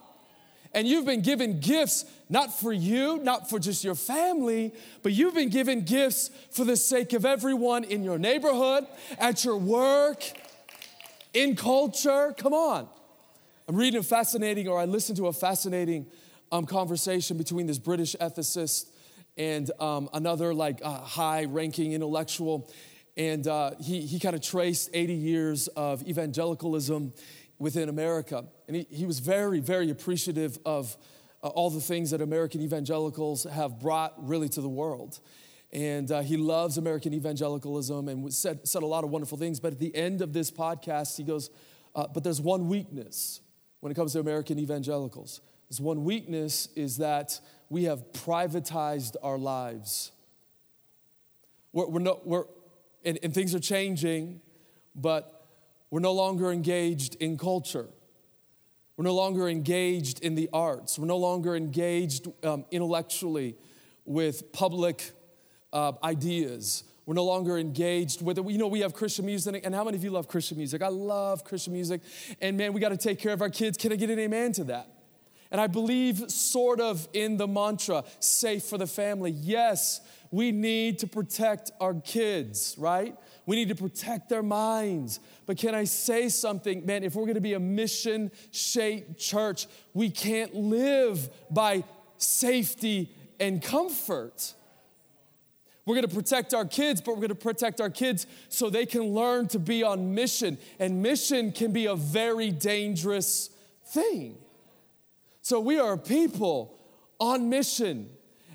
[0.73, 5.33] And you've been given gifts not for you, not for just your family, but you've
[5.33, 8.85] been given gifts for the sake of everyone in your neighborhood,
[9.19, 10.23] at your work,
[11.33, 12.33] in culture.
[12.37, 12.87] Come on.
[13.67, 16.07] I'm reading a fascinating, or I listened to a fascinating
[16.51, 18.91] um, conversation between this British ethicist
[19.37, 22.69] and um, another like uh, high ranking intellectual.
[23.17, 27.13] And uh, he, he kind of traced 80 years of evangelicalism
[27.61, 28.43] within America.
[28.67, 30.97] And he, he was very, very appreciative of
[31.43, 35.19] uh, all the things that American evangelicals have brought really to the world.
[35.71, 39.59] And uh, he loves American evangelicalism and said, said a lot of wonderful things.
[39.59, 41.51] But at the end of this podcast, he goes,
[41.95, 43.41] uh, But there's one weakness
[43.79, 45.41] when it comes to American evangelicals.
[45.69, 50.11] This one weakness is that we have privatized our lives.
[51.73, 52.45] We're, we're, no, we're
[53.05, 54.41] and, and things are changing,
[54.95, 55.40] but
[55.91, 57.87] we're no longer engaged in culture.
[58.97, 60.97] We're no longer engaged in the arts.
[60.97, 63.55] We're no longer engaged um, intellectually
[64.05, 65.11] with public
[65.73, 66.83] uh, ideas.
[67.05, 68.49] We're no longer engaged with it.
[68.49, 70.81] You know, we have Christian music, and how many of you love Christian music?
[70.81, 72.01] I love Christian music,
[72.39, 73.77] and man, we got to take care of our kids.
[73.77, 74.87] Can I get an amen to that?
[75.51, 79.31] And I believe sort of in the mantra, safe for the family.
[79.31, 79.99] Yes,
[80.31, 83.17] we need to protect our kids, right?
[83.45, 85.19] We need to protect their minds.
[85.45, 87.03] But can I say something, man?
[87.03, 91.83] If we're gonna be a mission shaped church, we can't live by
[92.17, 94.53] safety and comfort.
[95.85, 99.47] We're gonna protect our kids, but we're gonna protect our kids so they can learn
[99.49, 100.59] to be on mission.
[100.79, 103.49] And mission can be a very dangerous
[103.87, 104.37] thing.
[105.41, 106.77] So we are people
[107.19, 108.09] on mission.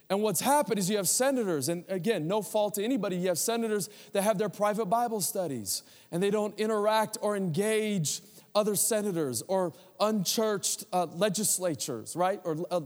[0.08, 3.38] And what's happened is you have senators, and again, no fault to anybody, you have
[3.38, 8.20] senators that have their private Bible studies and they don't interact or engage
[8.56, 12.40] other senators or unchurched uh, legislatures, right?
[12.42, 12.80] Or uh,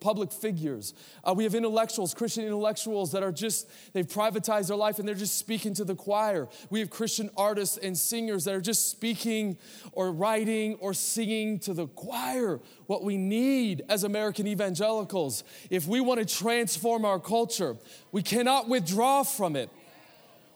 [0.00, 0.92] public figures.
[1.24, 5.14] Uh, we have intellectuals, Christian intellectuals that are just, they've privatized their life and they're
[5.14, 6.46] just speaking to the choir.
[6.68, 9.56] We have Christian artists and singers that are just speaking
[9.92, 12.60] or writing or singing to the choir.
[12.86, 17.76] What we need as American evangelicals, if we want to transform our culture,
[18.12, 19.70] we cannot withdraw from it.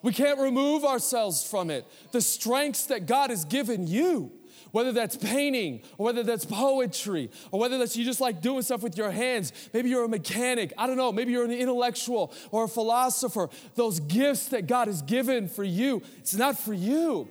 [0.02, 1.86] We can't remove ourselves from it.
[2.10, 4.32] The strengths that God has given you
[4.72, 8.82] whether that's painting or whether that's poetry or whether that's you just like doing stuff
[8.82, 9.52] with your hands.
[9.72, 10.72] Maybe you're a mechanic.
[10.76, 11.12] I don't know.
[11.12, 13.48] Maybe you're an intellectual or a philosopher.
[13.74, 17.28] Those gifts that God has given for you, it's not for you.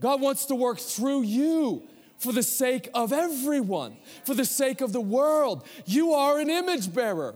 [0.00, 1.82] God wants to work through you
[2.18, 5.66] for the sake of everyone, for the sake of the world.
[5.84, 7.34] You are an image bearer.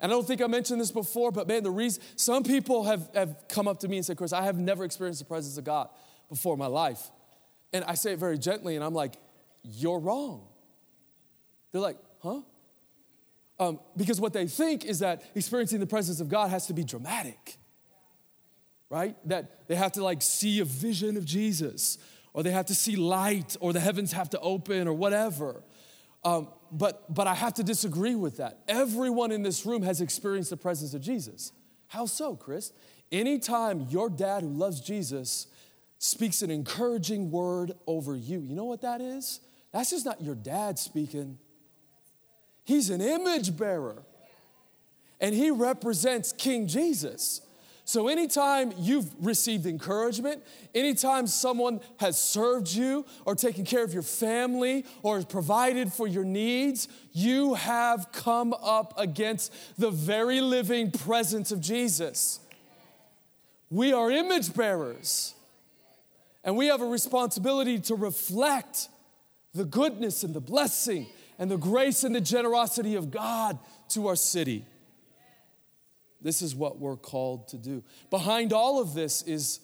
[0.00, 3.08] And I don't think I mentioned this before, but man, the reason some people have,
[3.14, 5.64] have come up to me and said, Chris, I have never experienced the presence of
[5.64, 5.88] God
[6.28, 7.10] before in my life.
[7.74, 9.16] And I say it very gently, and I'm like,
[9.62, 10.46] You're wrong.
[11.72, 12.40] They're like, Huh?
[13.58, 16.84] Um, because what they think is that experiencing the presence of God has to be
[16.84, 17.58] dramatic,
[18.88, 19.16] right?
[19.28, 21.98] That they have to like see a vision of Jesus,
[22.32, 25.62] or they have to see light, or the heavens have to open, or whatever.
[26.24, 28.60] Um, but, but I have to disagree with that.
[28.66, 31.52] Everyone in this room has experienced the presence of Jesus.
[31.88, 32.72] How so, Chris?
[33.12, 35.46] Anytime your dad who loves Jesus
[36.04, 38.40] speaks an encouraging word over you.
[38.40, 39.40] You know what that is?
[39.72, 41.38] That's just not your dad speaking.
[42.62, 44.02] He's an image bearer.
[45.18, 47.40] And he represents King Jesus.
[47.86, 50.42] So, anytime you've received encouragement,
[50.74, 56.24] anytime someone has served you or taken care of your family or provided for your
[56.24, 62.40] needs, you have come up against the very living presence of Jesus.
[63.70, 65.33] We are image bearers.
[66.44, 68.88] And we have a responsibility to reflect
[69.54, 71.06] the goodness and the blessing
[71.38, 73.58] and the grace and the generosity of God
[73.90, 74.66] to our city.
[76.20, 77.82] This is what we're called to do.
[78.10, 79.60] Behind all of this is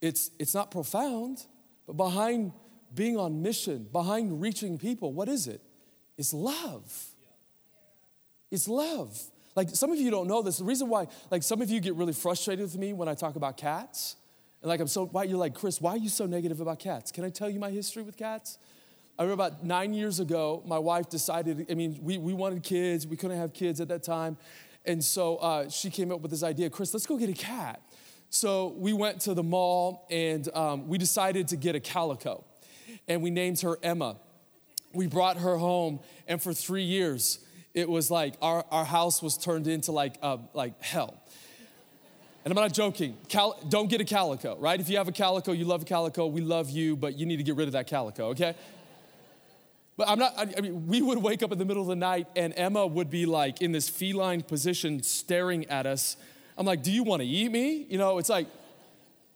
[0.00, 1.44] it's it's not profound,
[1.86, 2.52] but behind
[2.94, 5.60] being on mission, behind reaching people, what is it?
[6.18, 7.06] It's love.
[8.50, 9.18] It's love.
[9.54, 10.58] Like some of you don't know this.
[10.58, 13.36] The reason why, like some of you get really frustrated with me when I talk
[13.36, 14.16] about cats
[14.62, 17.10] and like, I'm so, why, you're like, Chris, why are you so negative about cats?
[17.10, 18.58] Can I tell you my history with cats?
[19.18, 23.06] I remember about nine years ago, my wife decided, I mean, we, we wanted kids.
[23.06, 24.36] We couldn't have kids at that time.
[24.84, 27.82] And so uh, she came up with this idea Chris, let's go get a cat.
[28.30, 32.44] So we went to the mall and um, we decided to get a calico.
[33.08, 34.16] And we named her Emma.
[34.94, 37.38] We brought her home, and for three years,
[37.72, 41.21] it was like our, our house was turned into like, uh, like hell.
[42.44, 43.16] And I'm not joking.
[43.28, 44.80] Cal- don't get a calico, right?
[44.80, 47.36] If you have a calico, you love a calico, we love you, but you need
[47.36, 48.54] to get rid of that calico, okay?
[49.96, 52.26] But I'm not, I mean, we would wake up in the middle of the night
[52.34, 56.16] and Emma would be like in this feline position staring at us.
[56.58, 57.86] I'm like, do you want to eat me?
[57.88, 58.48] You know, it's like,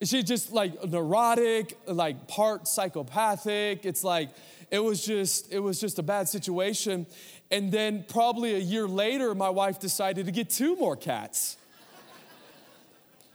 [0.03, 3.87] she's just like neurotic, like part psychopathic.
[3.87, 4.31] It's like,
[4.71, 7.07] it was just, it was just a bad situation.
[7.51, 11.57] And then probably a year later, my wife decided to get two more cats.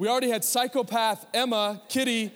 [0.01, 2.31] We already had psychopath Emma, Kitty,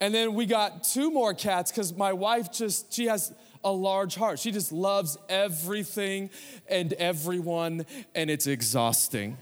[0.00, 3.32] and then we got two more cats because my wife just, she has
[3.62, 4.40] a large heart.
[4.40, 6.30] She just loves everything
[6.66, 9.36] and everyone, and it's exhausting.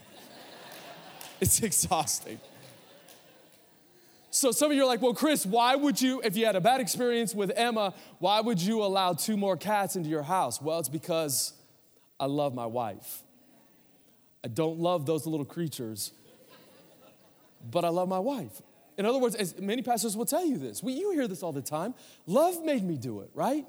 [1.40, 2.38] it's exhausting.
[4.30, 6.60] So some of you are like, well, Chris, why would you, if you had a
[6.60, 10.60] bad experience with Emma, why would you allow two more cats into your house?
[10.60, 11.54] Well, it's because
[12.20, 13.22] I love my wife.
[14.44, 16.12] I don't love those little creatures,
[17.70, 18.62] but I love my wife.
[18.98, 21.52] In other words, as many pastors will tell you this, we, you hear this all
[21.52, 21.94] the time.
[22.26, 23.66] Love made me do it, right?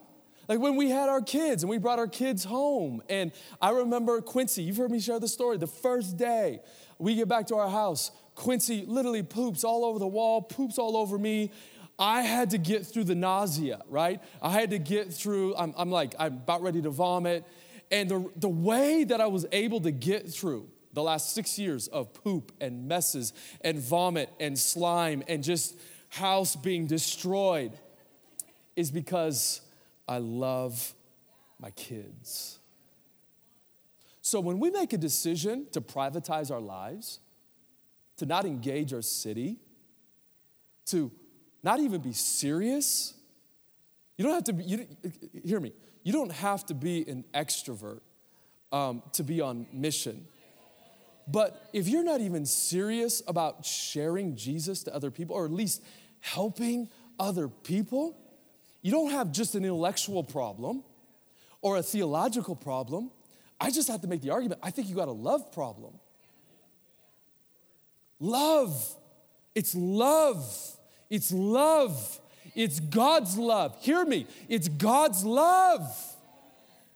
[0.50, 3.02] Like when we had our kids and we brought our kids home.
[3.10, 5.58] And I remember Quincy, you've heard me share the story.
[5.58, 6.60] The first day
[7.00, 10.98] we get back to our house, Quincy literally poops all over the wall, poops all
[10.98, 11.52] over me.
[11.98, 14.20] I had to get through the nausea, right?
[14.42, 17.46] I had to get through, I'm, I'm like, I'm about ready to vomit.
[17.92, 21.88] And the, the way that I was able to get through the last six years
[21.88, 25.78] of poop and messes and vomit and slime and just
[26.10, 27.72] house being destroyed
[28.76, 29.62] is because
[30.08, 30.94] I love
[31.60, 32.60] my kids.
[34.22, 37.20] So when we make a decision to privatize our lives,
[38.18, 39.58] to not engage our city,
[40.86, 41.12] to
[41.64, 43.14] not even be serious,
[44.18, 44.88] you don't have to be, you,
[45.44, 48.02] hear me, you don't have to be an extrovert
[48.72, 50.28] um, to be on mission.
[51.28, 55.82] But if you're not even serious about sharing Jesus to other people, or at least
[56.20, 58.18] helping other people,
[58.82, 60.84] you don't have just an intellectual problem
[61.62, 63.12] or a theological problem.
[63.60, 65.94] I just have to make the argument I think you got a love problem.
[68.20, 68.96] Love.
[69.56, 70.78] It's love.
[71.10, 72.20] It's love.
[72.56, 73.78] It's God's love.
[73.80, 74.28] Hear me.
[74.50, 75.96] It's God's love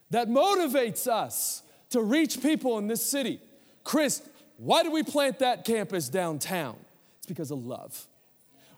[0.10, 3.40] that motivates us to reach people in this city.
[3.88, 4.21] Chris,
[4.58, 6.76] why do we plant that campus downtown?
[7.19, 8.06] It's because of love.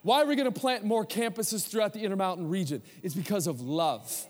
[0.03, 2.83] Why are we going to plant more campuses throughout the Intermountain region?
[3.01, 4.27] It's because of love.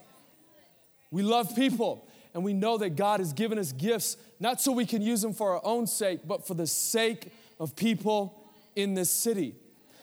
[1.12, 4.86] We love people, and we know that God has given us gifts, not so we
[4.86, 9.10] can use them for our own sake, but for the sake of people in this
[9.10, 9.56] city.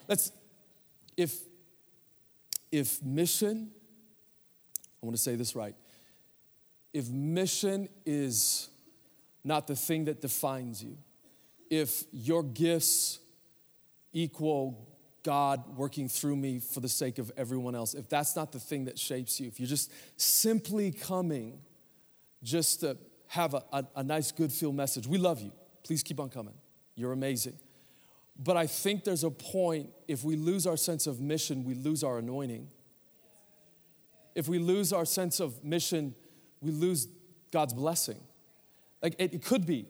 [0.09, 0.31] Let's,
[1.17, 1.39] if,
[2.71, 3.71] if mission,
[5.03, 5.75] I want to say this right.
[6.93, 8.69] If mission is
[9.47, 10.99] not the thing that defines you,
[11.71, 13.21] if your gifts
[14.13, 14.89] equal
[15.23, 18.85] God working through me for the sake of everyone else, if that's not the thing
[18.85, 21.61] that shapes you, if you're just simply coming
[22.43, 22.97] just to
[23.29, 25.53] have a, a, a nice, good feel message, we love you.
[25.83, 26.55] Please keep on coming.
[26.95, 27.59] You're amazing.
[28.39, 32.05] But I think there's a point, if we lose our sense of mission, we lose
[32.05, 32.69] our anointing.
[34.35, 36.15] If we lose our sense of mission,
[36.61, 37.09] we lose
[37.51, 38.21] God's blessing.
[39.03, 39.87] Like it, it could be,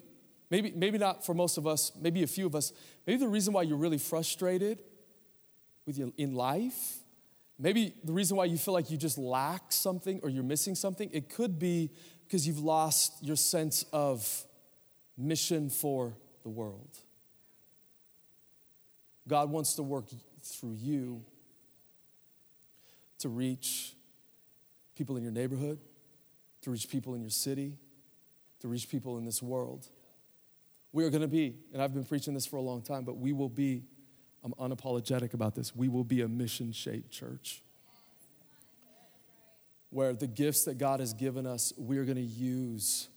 [0.51, 2.73] maybe, maybe not for most of us, maybe a few of us,
[3.07, 4.83] maybe the reason why you're really frustrated
[5.87, 6.99] with you in life.
[7.59, 11.09] Maybe the reason why you feel like you just lack something or you're missing something,
[11.12, 11.90] it could be
[12.25, 14.45] because you've lost your sense of
[15.16, 16.99] mission for the world.
[19.29, 20.07] God wants to work
[20.42, 21.25] through you
[23.19, 23.95] to reach
[24.95, 25.79] people in your neighborhood,
[26.62, 27.79] to reach people in your city,
[28.67, 29.89] to reach people in this world.
[30.93, 33.17] We are going to be, and I've been preaching this for a long time, but
[33.17, 33.85] we will be
[34.45, 35.75] I'm unapologetic about this.
[35.75, 37.63] We will be a mission shaped church
[39.91, 43.09] where the gifts that God has given us, we're going to use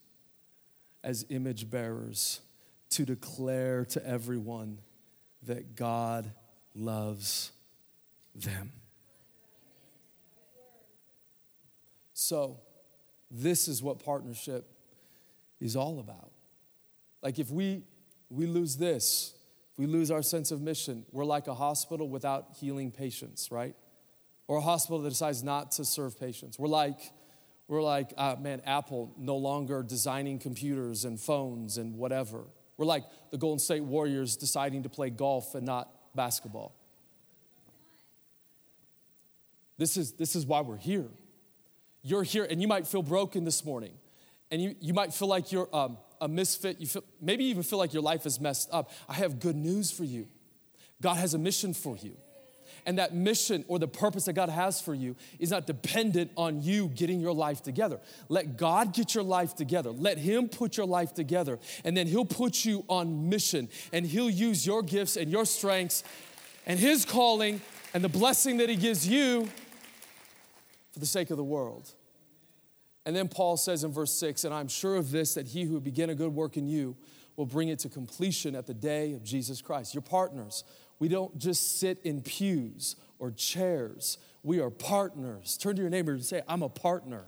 [1.03, 2.41] as image bearers
[2.91, 4.79] to declare to everyone
[5.43, 6.31] that God
[6.73, 7.51] loves
[8.33, 8.71] them.
[12.13, 12.57] So,
[13.31, 14.67] this is what partnership
[15.59, 16.31] is all about.
[17.21, 17.83] Like, if we,
[18.29, 19.33] we lose this,
[19.73, 21.05] if we lose our sense of mission.
[21.11, 23.75] We're like a hospital without healing patients, right?
[24.47, 26.57] Or a hospital that decides not to serve patients.
[26.57, 26.99] We're like,
[27.67, 32.45] we're like, uh, man, Apple no longer designing computers and phones and whatever.
[32.77, 36.73] We're like the Golden State Warriors deciding to play golf and not basketball.
[39.77, 41.07] This is, this is why we're here.
[42.01, 43.93] You're here, and you might feel broken this morning,
[44.51, 46.79] and you, you might feel like you're um, a misfit.
[46.79, 48.91] You feel, maybe even feel like your life is messed up.
[49.07, 50.27] I have good news for you
[51.01, 52.15] God has a mission for you.
[52.85, 56.61] And that mission or the purpose that God has for you is not dependent on
[56.61, 57.99] you getting your life together.
[58.29, 59.91] Let God get your life together.
[59.91, 61.59] Let Him put your life together.
[61.83, 63.69] And then He'll put you on mission.
[63.91, 66.03] And He'll use your gifts and your strengths
[66.65, 67.61] and His calling
[67.93, 69.49] and the blessing that He gives you
[70.91, 71.91] for the sake of the world.
[73.05, 75.79] And then Paul says in verse 6 And I'm sure of this, that He who
[75.79, 76.95] began a good work in you
[77.35, 79.93] will bring it to completion at the day of Jesus Christ.
[79.93, 80.63] Your partners
[80.99, 84.17] we don't just sit in pews or chairs.
[84.43, 85.57] We are partners.
[85.57, 87.25] Turn to your neighbor and say, I'm a partner.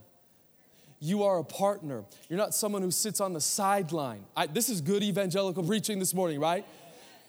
[1.00, 2.04] You are a partner.
[2.30, 4.26] You're not someone who sits on the sideline.
[4.36, 6.66] I, this is good evangelical preaching this morning, right?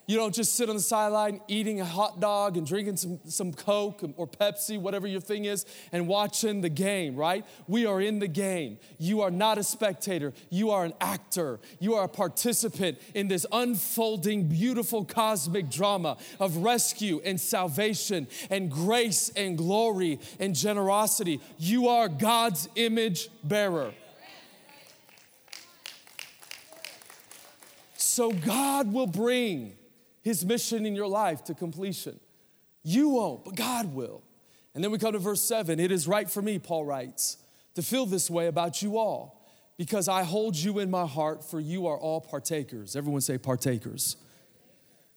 [0.06, 3.52] You don't just sit on the sideline eating a hot dog and drinking some, some
[3.52, 7.46] Coke or Pepsi, whatever your thing is, and watching the game, right?
[7.68, 8.78] We are in the game.
[8.98, 11.60] You are not a spectator, you are an actor.
[11.78, 18.70] You are a participant in this unfolding, beautiful cosmic drama of rescue and salvation and
[18.70, 21.40] grace and glory and generosity.
[21.58, 23.92] You are God's image bearer.
[27.96, 29.76] So God will bring
[30.22, 32.18] his mission in your life to completion.
[32.82, 34.22] You won't, but God will.
[34.74, 35.78] And then we come to verse 7.
[35.78, 37.36] It is right for me, Paul writes,
[37.74, 39.46] to feel this way about you all,
[39.76, 42.96] because I hold you in my heart, for you are all partakers.
[42.96, 44.16] Everyone say, partakers.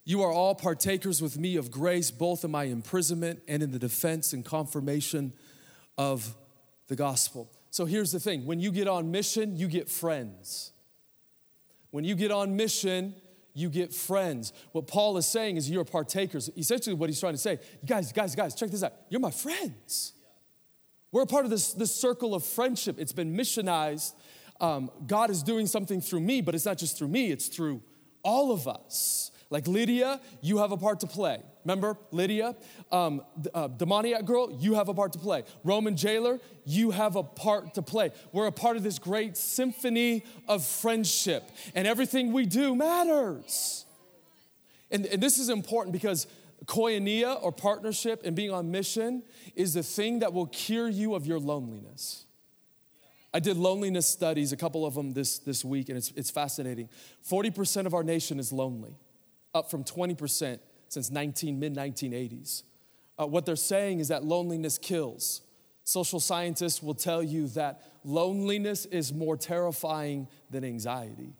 [0.03, 3.79] You are all partakers with me of grace, both in my imprisonment and in the
[3.79, 5.33] defense and confirmation
[5.97, 6.35] of
[6.87, 7.49] the gospel.
[7.71, 10.71] So here's the thing when you get on mission, you get friends.
[11.91, 13.15] When you get on mission,
[13.55, 14.53] you get friends.
[14.73, 16.51] What Paul is saying is you're partakers.
[16.57, 18.93] Essentially, what he's trying to say, guys, guys, guys, check this out.
[19.09, 20.13] You're my friends.
[21.11, 22.97] We're a part of this, this circle of friendship.
[22.99, 24.13] It's been missionized.
[24.59, 27.81] Um, God is doing something through me, but it's not just through me, it's through
[28.23, 29.31] all of us.
[29.49, 31.41] Like Lydia, you have a part to play.
[31.63, 32.55] Remember Lydia?
[32.91, 33.21] Um,
[33.53, 35.43] uh, demoniac girl, you have a part to play.
[35.63, 38.11] Roman jailer, you have a part to play.
[38.31, 41.43] We're a part of this great symphony of friendship,
[41.73, 43.85] and everything we do matters.
[44.91, 46.27] And, and this is important because
[46.65, 49.23] koinonia or partnership and being on mission
[49.55, 52.25] is the thing that will cure you of your loneliness.
[53.33, 56.89] I did loneliness studies, a couple of them this, this week, and it's, it's fascinating.
[57.29, 58.95] 40% of our nation is lonely
[59.55, 62.63] up from 20% since 19, mid 1980s.
[63.17, 65.41] Uh, what they're saying is that loneliness kills.
[65.83, 71.33] Social scientists will tell you that loneliness is more terrifying than anxiety.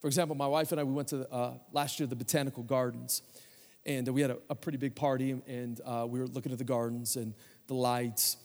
[0.00, 3.22] For example, my wife and I, we went to uh, last year the Botanical Gardens,
[3.84, 6.64] and we had a, a pretty big party, and uh, we were looking at the
[6.64, 7.34] gardens and
[7.66, 8.36] the lights.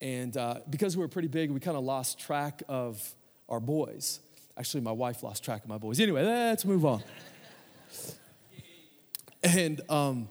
[0.00, 3.14] And uh, because we were pretty big, we kind of lost track of
[3.48, 4.20] our boys.
[4.56, 6.00] Actually, my wife lost track of my boys.
[6.00, 7.02] Anyway, let's move on.
[9.42, 10.28] And um,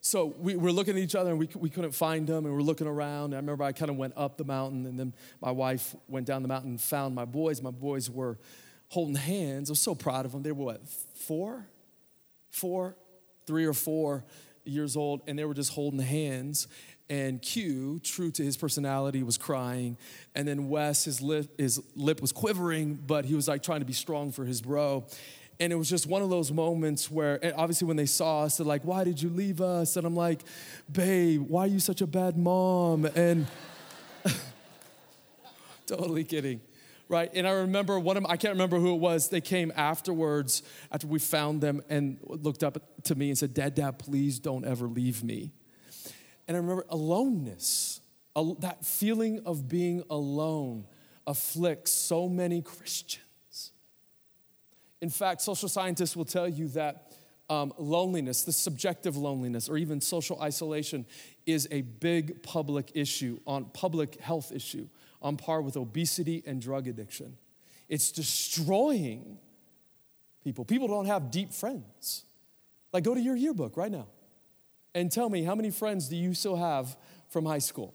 [0.00, 2.60] so we were looking at each other and we, we couldn't find them and we
[2.60, 3.34] are looking around.
[3.34, 6.42] I remember I kind of went up the mountain and then my wife went down
[6.42, 7.60] the mountain and found my boys.
[7.62, 8.38] My boys were
[8.88, 9.70] holding hands.
[9.70, 10.42] I was so proud of them.
[10.42, 11.66] They were what, four?
[12.50, 12.96] Four?
[13.46, 14.24] Three or four
[14.64, 15.22] years old.
[15.26, 16.68] And they were just holding hands.
[17.10, 19.96] And Q, true to his personality, was crying.
[20.34, 23.86] And then Wes, his lip, his lip was quivering, but he was like trying to
[23.86, 25.06] be strong for his bro.
[25.60, 28.66] And it was just one of those moments where, obviously, when they saw us, they're
[28.66, 29.96] like, Why did you leave us?
[29.96, 30.42] And I'm like,
[30.90, 33.06] Babe, why are you such a bad mom?
[33.06, 33.46] And
[35.86, 36.60] totally kidding,
[37.08, 37.30] right?
[37.34, 40.62] And I remember one of them, I can't remember who it was, they came afterwards,
[40.92, 44.64] after we found them, and looked up to me and said, Dad, Dad, please don't
[44.64, 45.50] ever leave me.
[46.46, 48.00] And I remember aloneness,
[48.60, 50.86] that feeling of being alone
[51.26, 53.24] afflicts so many Christians.
[55.00, 57.12] In fact, social scientists will tell you that
[57.50, 61.06] um, loneliness, the subjective loneliness, or even social isolation,
[61.46, 64.88] is a big public issue, on public health issue,
[65.22, 67.36] on par with obesity and drug addiction.
[67.88, 69.38] It's destroying
[70.44, 70.64] people.
[70.64, 72.24] People don't have deep friends.
[72.92, 74.08] Like, go to your yearbook right now
[74.94, 76.96] and tell me how many friends do you still have
[77.28, 77.94] from high school?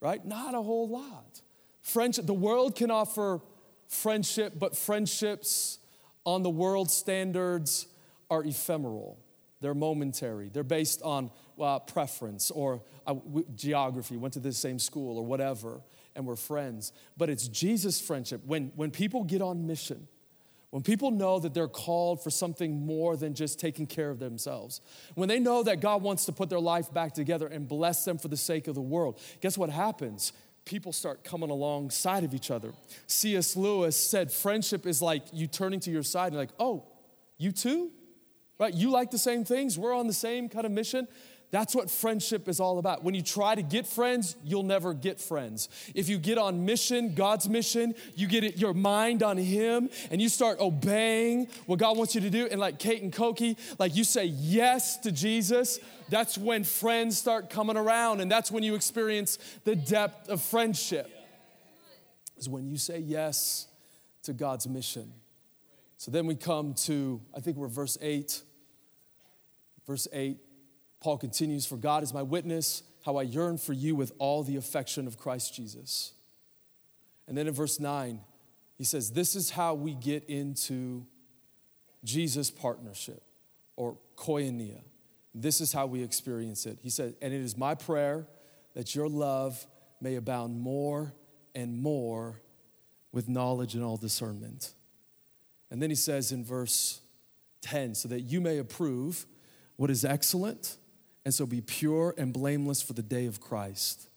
[0.00, 0.24] Right?
[0.24, 1.40] Not a whole lot.
[1.80, 3.40] Friendship, the world can offer
[3.88, 5.78] friendship, but friendships
[6.24, 7.86] on the world standards
[8.30, 9.18] are ephemeral.
[9.60, 10.50] They're momentary.
[10.50, 13.14] They're based on uh, preference or uh,
[13.54, 15.80] geography, went to the same school or whatever,
[16.14, 16.92] and we're friends.
[17.16, 18.42] But it's Jesus' friendship.
[18.44, 20.06] When, when people get on mission,
[20.74, 24.80] When people know that they're called for something more than just taking care of themselves,
[25.14, 28.18] when they know that God wants to put their life back together and bless them
[28.18, 30.32] for the sake of the world, guess what happens?
[30.64, 32.72] People start coming alongside of each other.
[33.06, 33.54] C.S.
[33.56, 36.84] Lewis said, Friendship is like you turning to your side and, like, oh,
[37.36, 37.90] you too?
[38.58, 38.72] Right?
[38.72, 39.78] You like the same things.
[39.78, 41.08] We're on the same kind of mission.
[41.54, 43.04] That's what friendship is all about.
[43.04, 45.68] When you try to get friends, you'll never get friends.
[45.94, 50.20] If you get on mission, God's mission, you get it, your mind on Him and
[50.20, 52.48] you start obeying what God wants you to do.
[52.50, 55.78] And like Kate and Koki, like you say yes to Jesus,
[56.08, 61.08] that's when friends start coming around and that's when you experience the depth of friendship.
[62.36, 63.68] Is when you say yes
[64.24, 65.12] to God's mission.
[65.98, 68.42] So then we come to, I think we're verse 8.
[69.86, 70.38] Verse 8
[71.04, 74.56] Paul continues, For God is my witness, how I yearn for you with all the
[74.56, 76.14] affection of Christ Jesus.
[77.28, 78.20] And then in verse 9,
[78.78, 81.04] he says, This is how we get into
[82.04, 83.22] Jesus' partnership
[83.76, 84.80] or koinonia.
[85.34, 86.78] This is how we experience it.
[86.80, 88.26] He said, And it is my prayer
[88.72, 89.66] that your love
[90.00, 91.12] may abound more
[91.54, 92.40] and more
[93.12, 94.72] with knowledge and all discernment.
[95.70, 97.02] And then he says in verse
[97.60, 99.26] 10, so that you may approve
[99.76, 100.78] what is excellent
[101.24, 104.08] and so be pure and blameless for the day of Christ.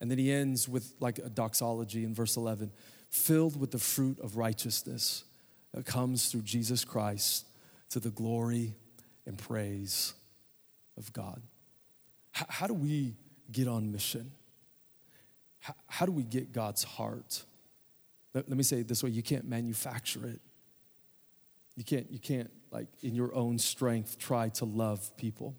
[0.00, 2.70] And then he ends with like a doxology in verse 11
[3.10, 5.24] filled with the fruit of righteousness
[5.72, 7.46] that comes through Jesus Christ
[7.90, 8.74] to the glory
[9.26, 10.14] and praise
[10.96, 11.40] of God.
[12.32, 13.14] How, how do we
[13.50, 14.32] get on mission?
[15.60, 17.44] How, how, do we get God's heart?
[18.34, 20.40] Let, let me say it this way you can't manufacture it.
[21.76, 25.54] You can't, you can't, like, in your own strength, try to love people.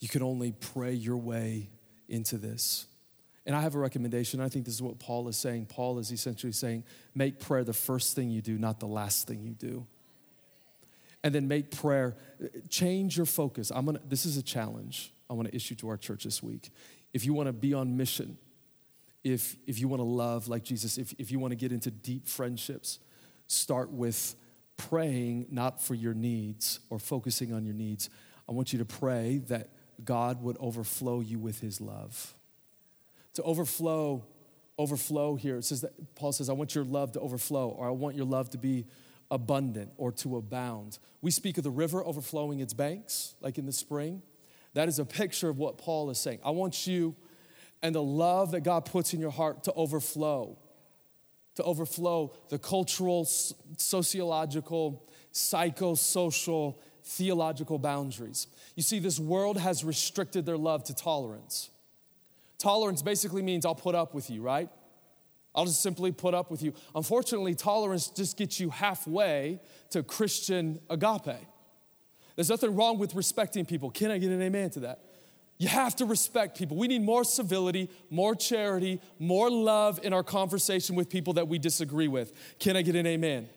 [0.00, 1.70] You can only pray your way
[2.08, 2.86] into this.
[3.46, 4.40] And I have a recommendation.
[4.40, 5.66] I think this is what Paul is saying.
[5.66, 6.84] Paul is essentially saying,
[7.14, 9.86] make prayer the first thing you do, not the last thing you do.
[11.22, 12.16] And then make prayer,
[12.68, 13.70] change your focus.
[13.74, 16.70] I'm gonna, this is a challenge I want to issue to our church this week.
[17.12, 18.38] If you want to be on mission,
[19.22, 21.90] if, if you want to love like Jesus, if, if you want to get into
[21.90, 23.00] deep friendships,
[23.46, 24.34] start with
[24.76, 28.08] praying not for your needs or focusing on your needs.
[28.48, 29.68] I want you to pray that
[30.04, 32.34] God would overflow you with his love.
[33.34, 34.24] To overflow,
[34.78, 37.90] overflow here, it says that Paul says, I want your love to overflow, or I
[37.90, 38.86] want your love to be
[39.30, 40.98] abundant or to abound.
[41.20, 44.22] We speak of the river overflowing its banks, like in the spring.
[44.74, 46.40] That is a picture of what Paul is saying.
[46.44, 47.14] I want you
[47.82, 50.58] and the love that God puts in your heart to overflow,
[51.56, 56.76] to overflow the cultural, sociological, psychosocial,
[57.10, 58.46] theological boundaries.
[58.76, 61.70] You see, this world has restricted their love to tolerance.
[62.58, 64.68] Tolerance basically means I'll put up with you, right?
[65.54, 66.72] I'll just simply put up with you.
[66.94, 71.46] Unfortunately, tolerance just gets you halfway to Christian agape.
[72.36, 73.90] There's nothing wrong with respecting people.
[73.90, 75.00] Can I get an amen to that?
[75.58, 76.76] You have to respect people.
[76.76, 81.58] We need more civility, more charity, more love in our conversation with people that we
[81.58, 82.32] disagree with.
[82.58, 83.48] Can I get an amen?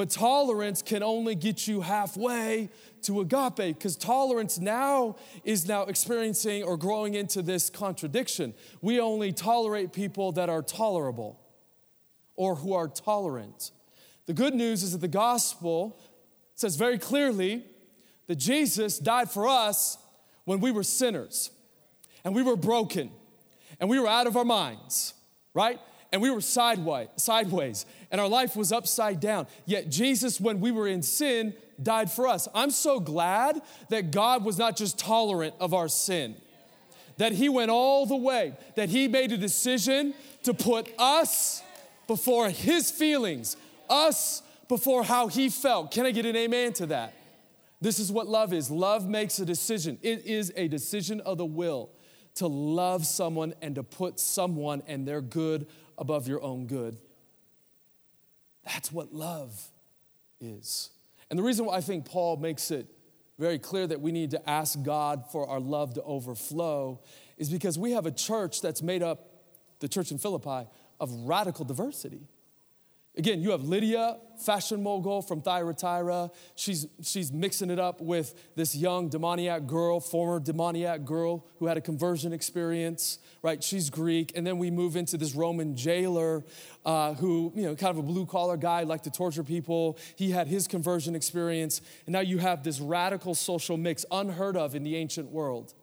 [0.00, 2.70] But tolerance can only get you halfway
[3.02, 8.54] to agape because tolerance now is now experiencing or growing into this contradiction.
[8.80, 11.38] We only tolerate people that are tolerable
[12.34, 13.72] or who are tolerant.
[14.24, 16.00] The good news is that the gospel
[16.54, 17.62] says very clearly
[18.26, 19.98] that Jesus died for us
[20.46, 21.50] when we were sinners
[22.24, 23.10] and we were broken
[23.78, 25.12] and we were out of our minds,
[25.52, 25.78] right?
[26.12, 29.46] And we were sideways, sideways, and our life was upside down.
[29.64, 32.48] Yet Jesus, when we were in sin, died for us.
[32.54, 36.36] I'm so glad that God was not just tolerant of our sin,
[37.18, 41.62] that He went all the way, that He made a decision to put us
[42.06, 43.56] before His feelings,
[43.88, 45.92] us before how He felt.
[45.92, 47.14] Can I get an amen to that?
[47.80, 48.70] This is what love is.
[48.70, 49.98] Love makes a decision.
[50.02, 51.90] It is a decision of the will
[52.36, 55.66] to love someone and to put someone and their good
[55.98, 56.96] above your own good.
[58.64, 59.70] That's what love
[60.40, 60.90] is.
[61.28, 62.86] And the reason why I think Paul makes it
[63.38, 67.00] very clear that we need to ask God for our love to overflow
[67.38, 69.44] is because we have a church that's made up,
[69.78, 70.68] the church in Philippi,
[71.00, 72.28] of radical diversity.
[73.16, 76.30] Again, you have Lydia, fashion mogul from Thyatira.
[76.54, 81.76] She's, she's mixing it up with this young demoniac girl, former demoniac girl who had
[81.76, 83.62] a conversion experience, right?
[83.64, 84.32] She's Greek.
[84.36, 86.44] And then we move into this Roman jailer
[86.86, 89.98] uh, who, you know, kind of a blue collar guy, liked to torture people.
[90.14, 91.80] He had his conversion experience.
[92.06, 95.74] And now you have this radical social mix, unheard of in the ancient world.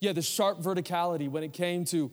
[0.00, 2.10] Yeah, the sharp verticality when it came to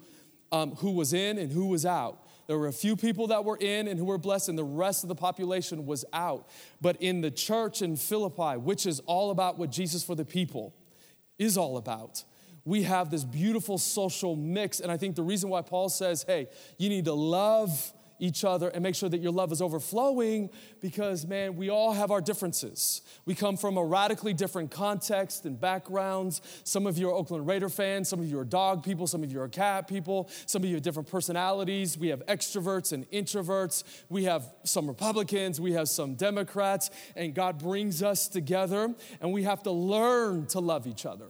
[0.51, 3.57] um, who was in and who was out There were a few people that were
[3.57, 6.49] in and who were blessed, and the rest of the population was out.
[6.81, 10.73] But in the church in Philippi, which is all about what Jesus for the people
[11.39, 12.23] is all about,
[12.65, 14.79] we have this beautiful social mix.
[14.79, 17.93] And I think the reason why Paul says, hey, you need to love
[18.23, 20.49] each other and make sure that your love is overflowing
[20.79, 23.01] because, man, we all have our differences.
[23.25, 26.41] We come from a radically different context and backgrounds.
[26.63, 29.31] Some of you are Oakland Raider fans, some of you are dog people, some of
[29.33, 31.97] you are cat people, some of you have different personalities.
[31.97, 33.83] We have extroverts and introverts.
[34.07, 39.43] We have some Republicans, we have some Democrats, and God brings us together and we
[39.43, 41.27] have to learn to love each other.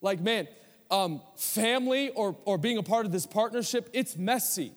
[0.00, 0.48] Like, man,
[0.90, 4.72] um, family or, or being a part of this partnership, it's messy.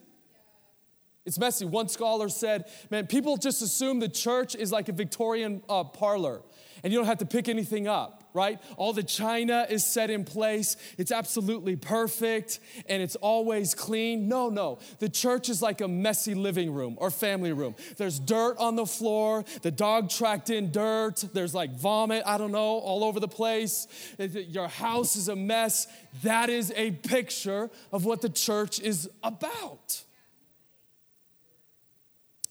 [1.25, 1.65] It's messy.
[1.65, 6.41] One scholar said, man, people just assume the church is like a Victorian uh, parlor
[6.83, 8.61] and you don't have to pick anything up, right?
[8.75, 10.75] All the china is set in place.
[10.97, 12.59] It's absolutely perfect
[12.89, 14.27] and it's always clean.
[14.27, 14.79] No, no.
[14.99, 17.75] The church is like a messy living room or family room.
[17.95, 19.45] There's dirt on the floor.
[19.61, 21.23] The dog tracked in dirt.
[21.33, 23.87] There's like vomit, I don't know, all over the place.
[24.19, 25.87] Your house is a mess.
[26.23, 30.03] That is a picture of what the church is about.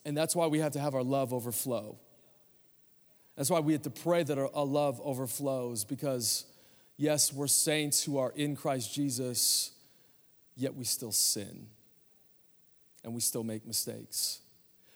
[0.04, 1.98] And that's why we have to have our love overflow.
[3.36, 6.44] That's why we have to pray that our, our love overflows because,
[6.96, 9.72] yes, we're saints who are in Christ Jesus,
[10.56, 11.66] yet we still sin
[13.04, 14.40] and we still make mistakes.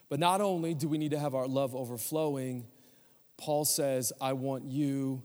[0.09, 2.67] But not only do we need to have our love overflowing,
[3.37, 5.23] Paul says, I want you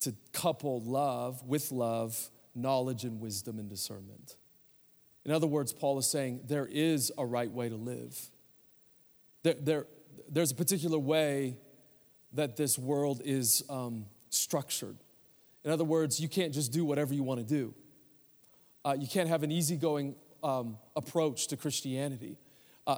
[0.00, 4.36] to couple love with love, knowledge and wisdom and discernment.
[5.24, 8.30] In other words, Paul is saying there is a right way to live.
[9.44, 9.86] There, there,
[10.28, 11.58] there's a particular way
[12.32, 14.96] that this world is um, structured.
[15.64, 17.74] In other words, you can't just do whatever you want to do.
[18.84, 22.38] Uh, you can't have an easygoing um, approach to Christianity.
[22.86, 22.96] Uh,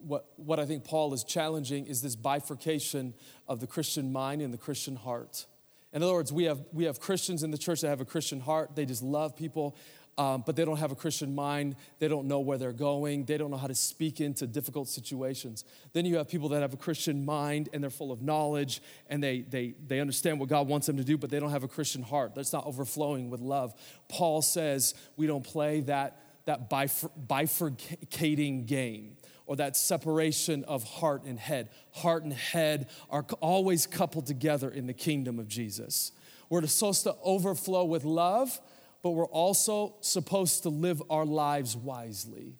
[0.00, 3.14] what, what I think Paul is challenging is this bifurcation
[3.48, 5.46] of the Christian mind and the Christian heart.
[5.92, 8.40] In other words, we have, we have Christians in the church that have a Christian
[8.40, 8.76] heart.
[8.76, 9.76] They just love people
[10.18, 11.76] um, but they don't have a Christian mind.
[11.98, 13.26] They don't know where they're going.
[13.26, 15.64] They don't know how to speak into difficult situations.
[15.92, 19.22] Then you have people that have a Christian mind and they're full of knowledge and
[19.22, 21.68] they, they, they understand what God wants them to do, but they don't have a
[21.68, 22.34] Christian heart.
[22.34, 23.74] That's not overflowing with love.
[24.08, 31.38] Paul says we don't play that, that bifurcating game or that separation of heart and
[31.38, 31.68] head.
[31.92, 36.12] Heart and head are always coupled together in the kingdom of Jesus.
[36.48, 38.58] We're supposed to overflow with love
[39.06, 42.56] but we're also supposed to live our lives wisely.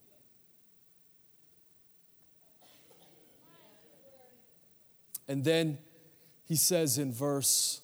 [5.27, 5.79] And then
[6.45, 7.81] he says in verse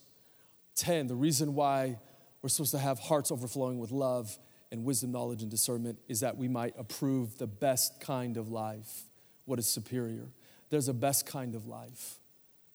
[0.77, 1.99] 10 the reason why
[2.41, 4.39] we're supposed to have hearts overflowing with love
[4.71, 9.01] and wisdom, knowledge, and discernment is that we might approve the best kind of life,
[9.43, 10.29] what is superior.
[10.69, 12.17] There's a best kind of life.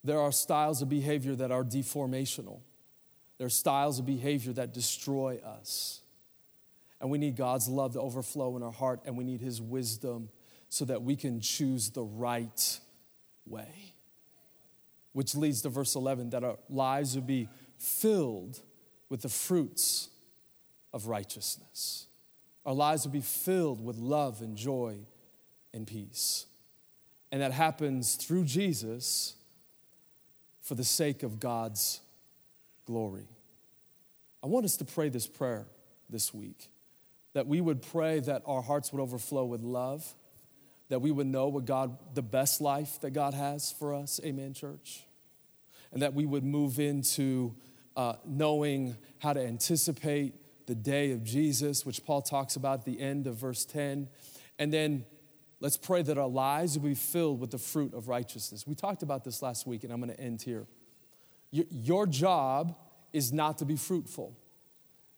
[0.04, 2.60] There are styles of behavior that are deformational.
[3.38, 6.00] There are styles of behavior that destroy us.
[7.00, 10.28] And we need God's love to overflow in our heart, and we need His wisdom
[10.68, 12.80] so that we can choose the right
[13.46, 13.94] way.
[15.12, 18.60] Which leads to verse 11 that our lives would be filled
[19.08, 20.08] with the fruits
[20.92, 22.06] of righteousness.
[22.66, 24.98] Our lives would be filled with love and joy
[25.72, 26.46] and peace.
[27.30, 29.36] And that happens through Jesus
[30.60, 32.00] for the sake of God's
[32.88, 33.28] glory.
[34.42, 35.66] I want us to pray this prayer
[36.08, 36.70] this week
[37.34, 40.14] that we would pray that our hearts would overflow with love,
[40.88, 44.18] that we would know what God, the best life that God has for us.
[44.24, 45.04] Amen, church.
[45.92, 47.54] And that we would move into
[47.94, 50.34] uh, knowing how to anticipate
[50.66, 54.08] the day of Jesus, which Paul talks about at the end of verse 10.
[54.58, 55.04] And then
[55.60, 58.66] let's pray that our lives will be filled with the fruit of righteousness.
[58.66, 60.66] We talked about this last week, and I'm going to end here.
[61.50, 62.76] Your job
[63.12, 64.36] is not to be fruitful.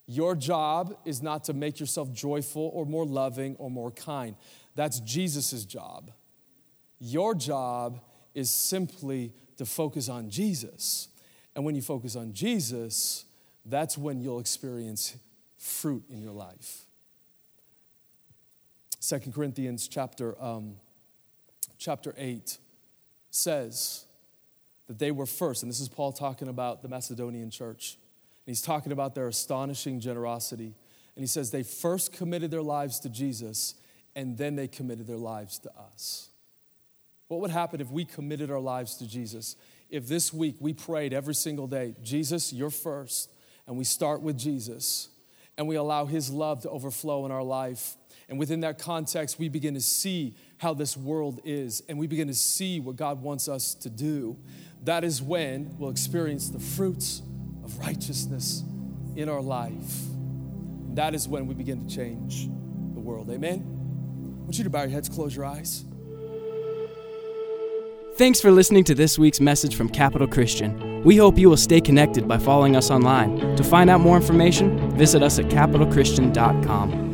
[0.07, 4.35] Your job is not to make yourself joyful or more loving or more kind.
[4.75, 6.11] That's Jesus' job.
[6.99, 8.01] Your job
[8.35, 11.09] is simply to focus on Jesus.
[11.55, 13.25] And when you focus on Jesus,
[13.65, 15.17] that's when you'll experience
[15.59, 16.83] fruit in your life.
[18.99, 20.77] Second Corinthians chapter, um,
[21.79, 22.59] chapter 8
[23.31, 24.05] says,
[24.91, 27.97] that they were first, and this is Paul talking about the Macedonian church.
[28.45, 30.75] And he's talking about their astonishing generosity.
[31.15, 33.77] And he says they first committed their lives to Jesus,
[34.17, 36.31] and then they committed their lives to us.
[37.29, 39.55] What would happen if we committed our lives to Jesus?
[39.91, 43.31] If this week we prayed every single day, Jesus, you're first,
[43.69, 45.09] and we start with Jesus,
[45.57, 47.97] and we allow his love to overflow in our life,
[48.31, 52.29] And within that context, we begin to see how this world is, and we begin
[52.29, 54.37] to see what God wants us to do.
[54.85, 57.23] That is when we'll experience the fruits
[57.65, 58.63] of righteousness
[59.17, 59.91] in our life.
[60.93, 62.47] That is when we begin to change
[62.93, 63.31] the world.
[63.31, 63.65] Amen?
[64.39, 65.87] I want you to bow your heads, close your eyes.
[68.17, 71.03] Thanks for listening to this week's message from Capital Christian.
[71.05, 73.57] We hope you will stay connected by following us online.
[73.57, 77.10] To find out more information, visit us at capitalchristian.com.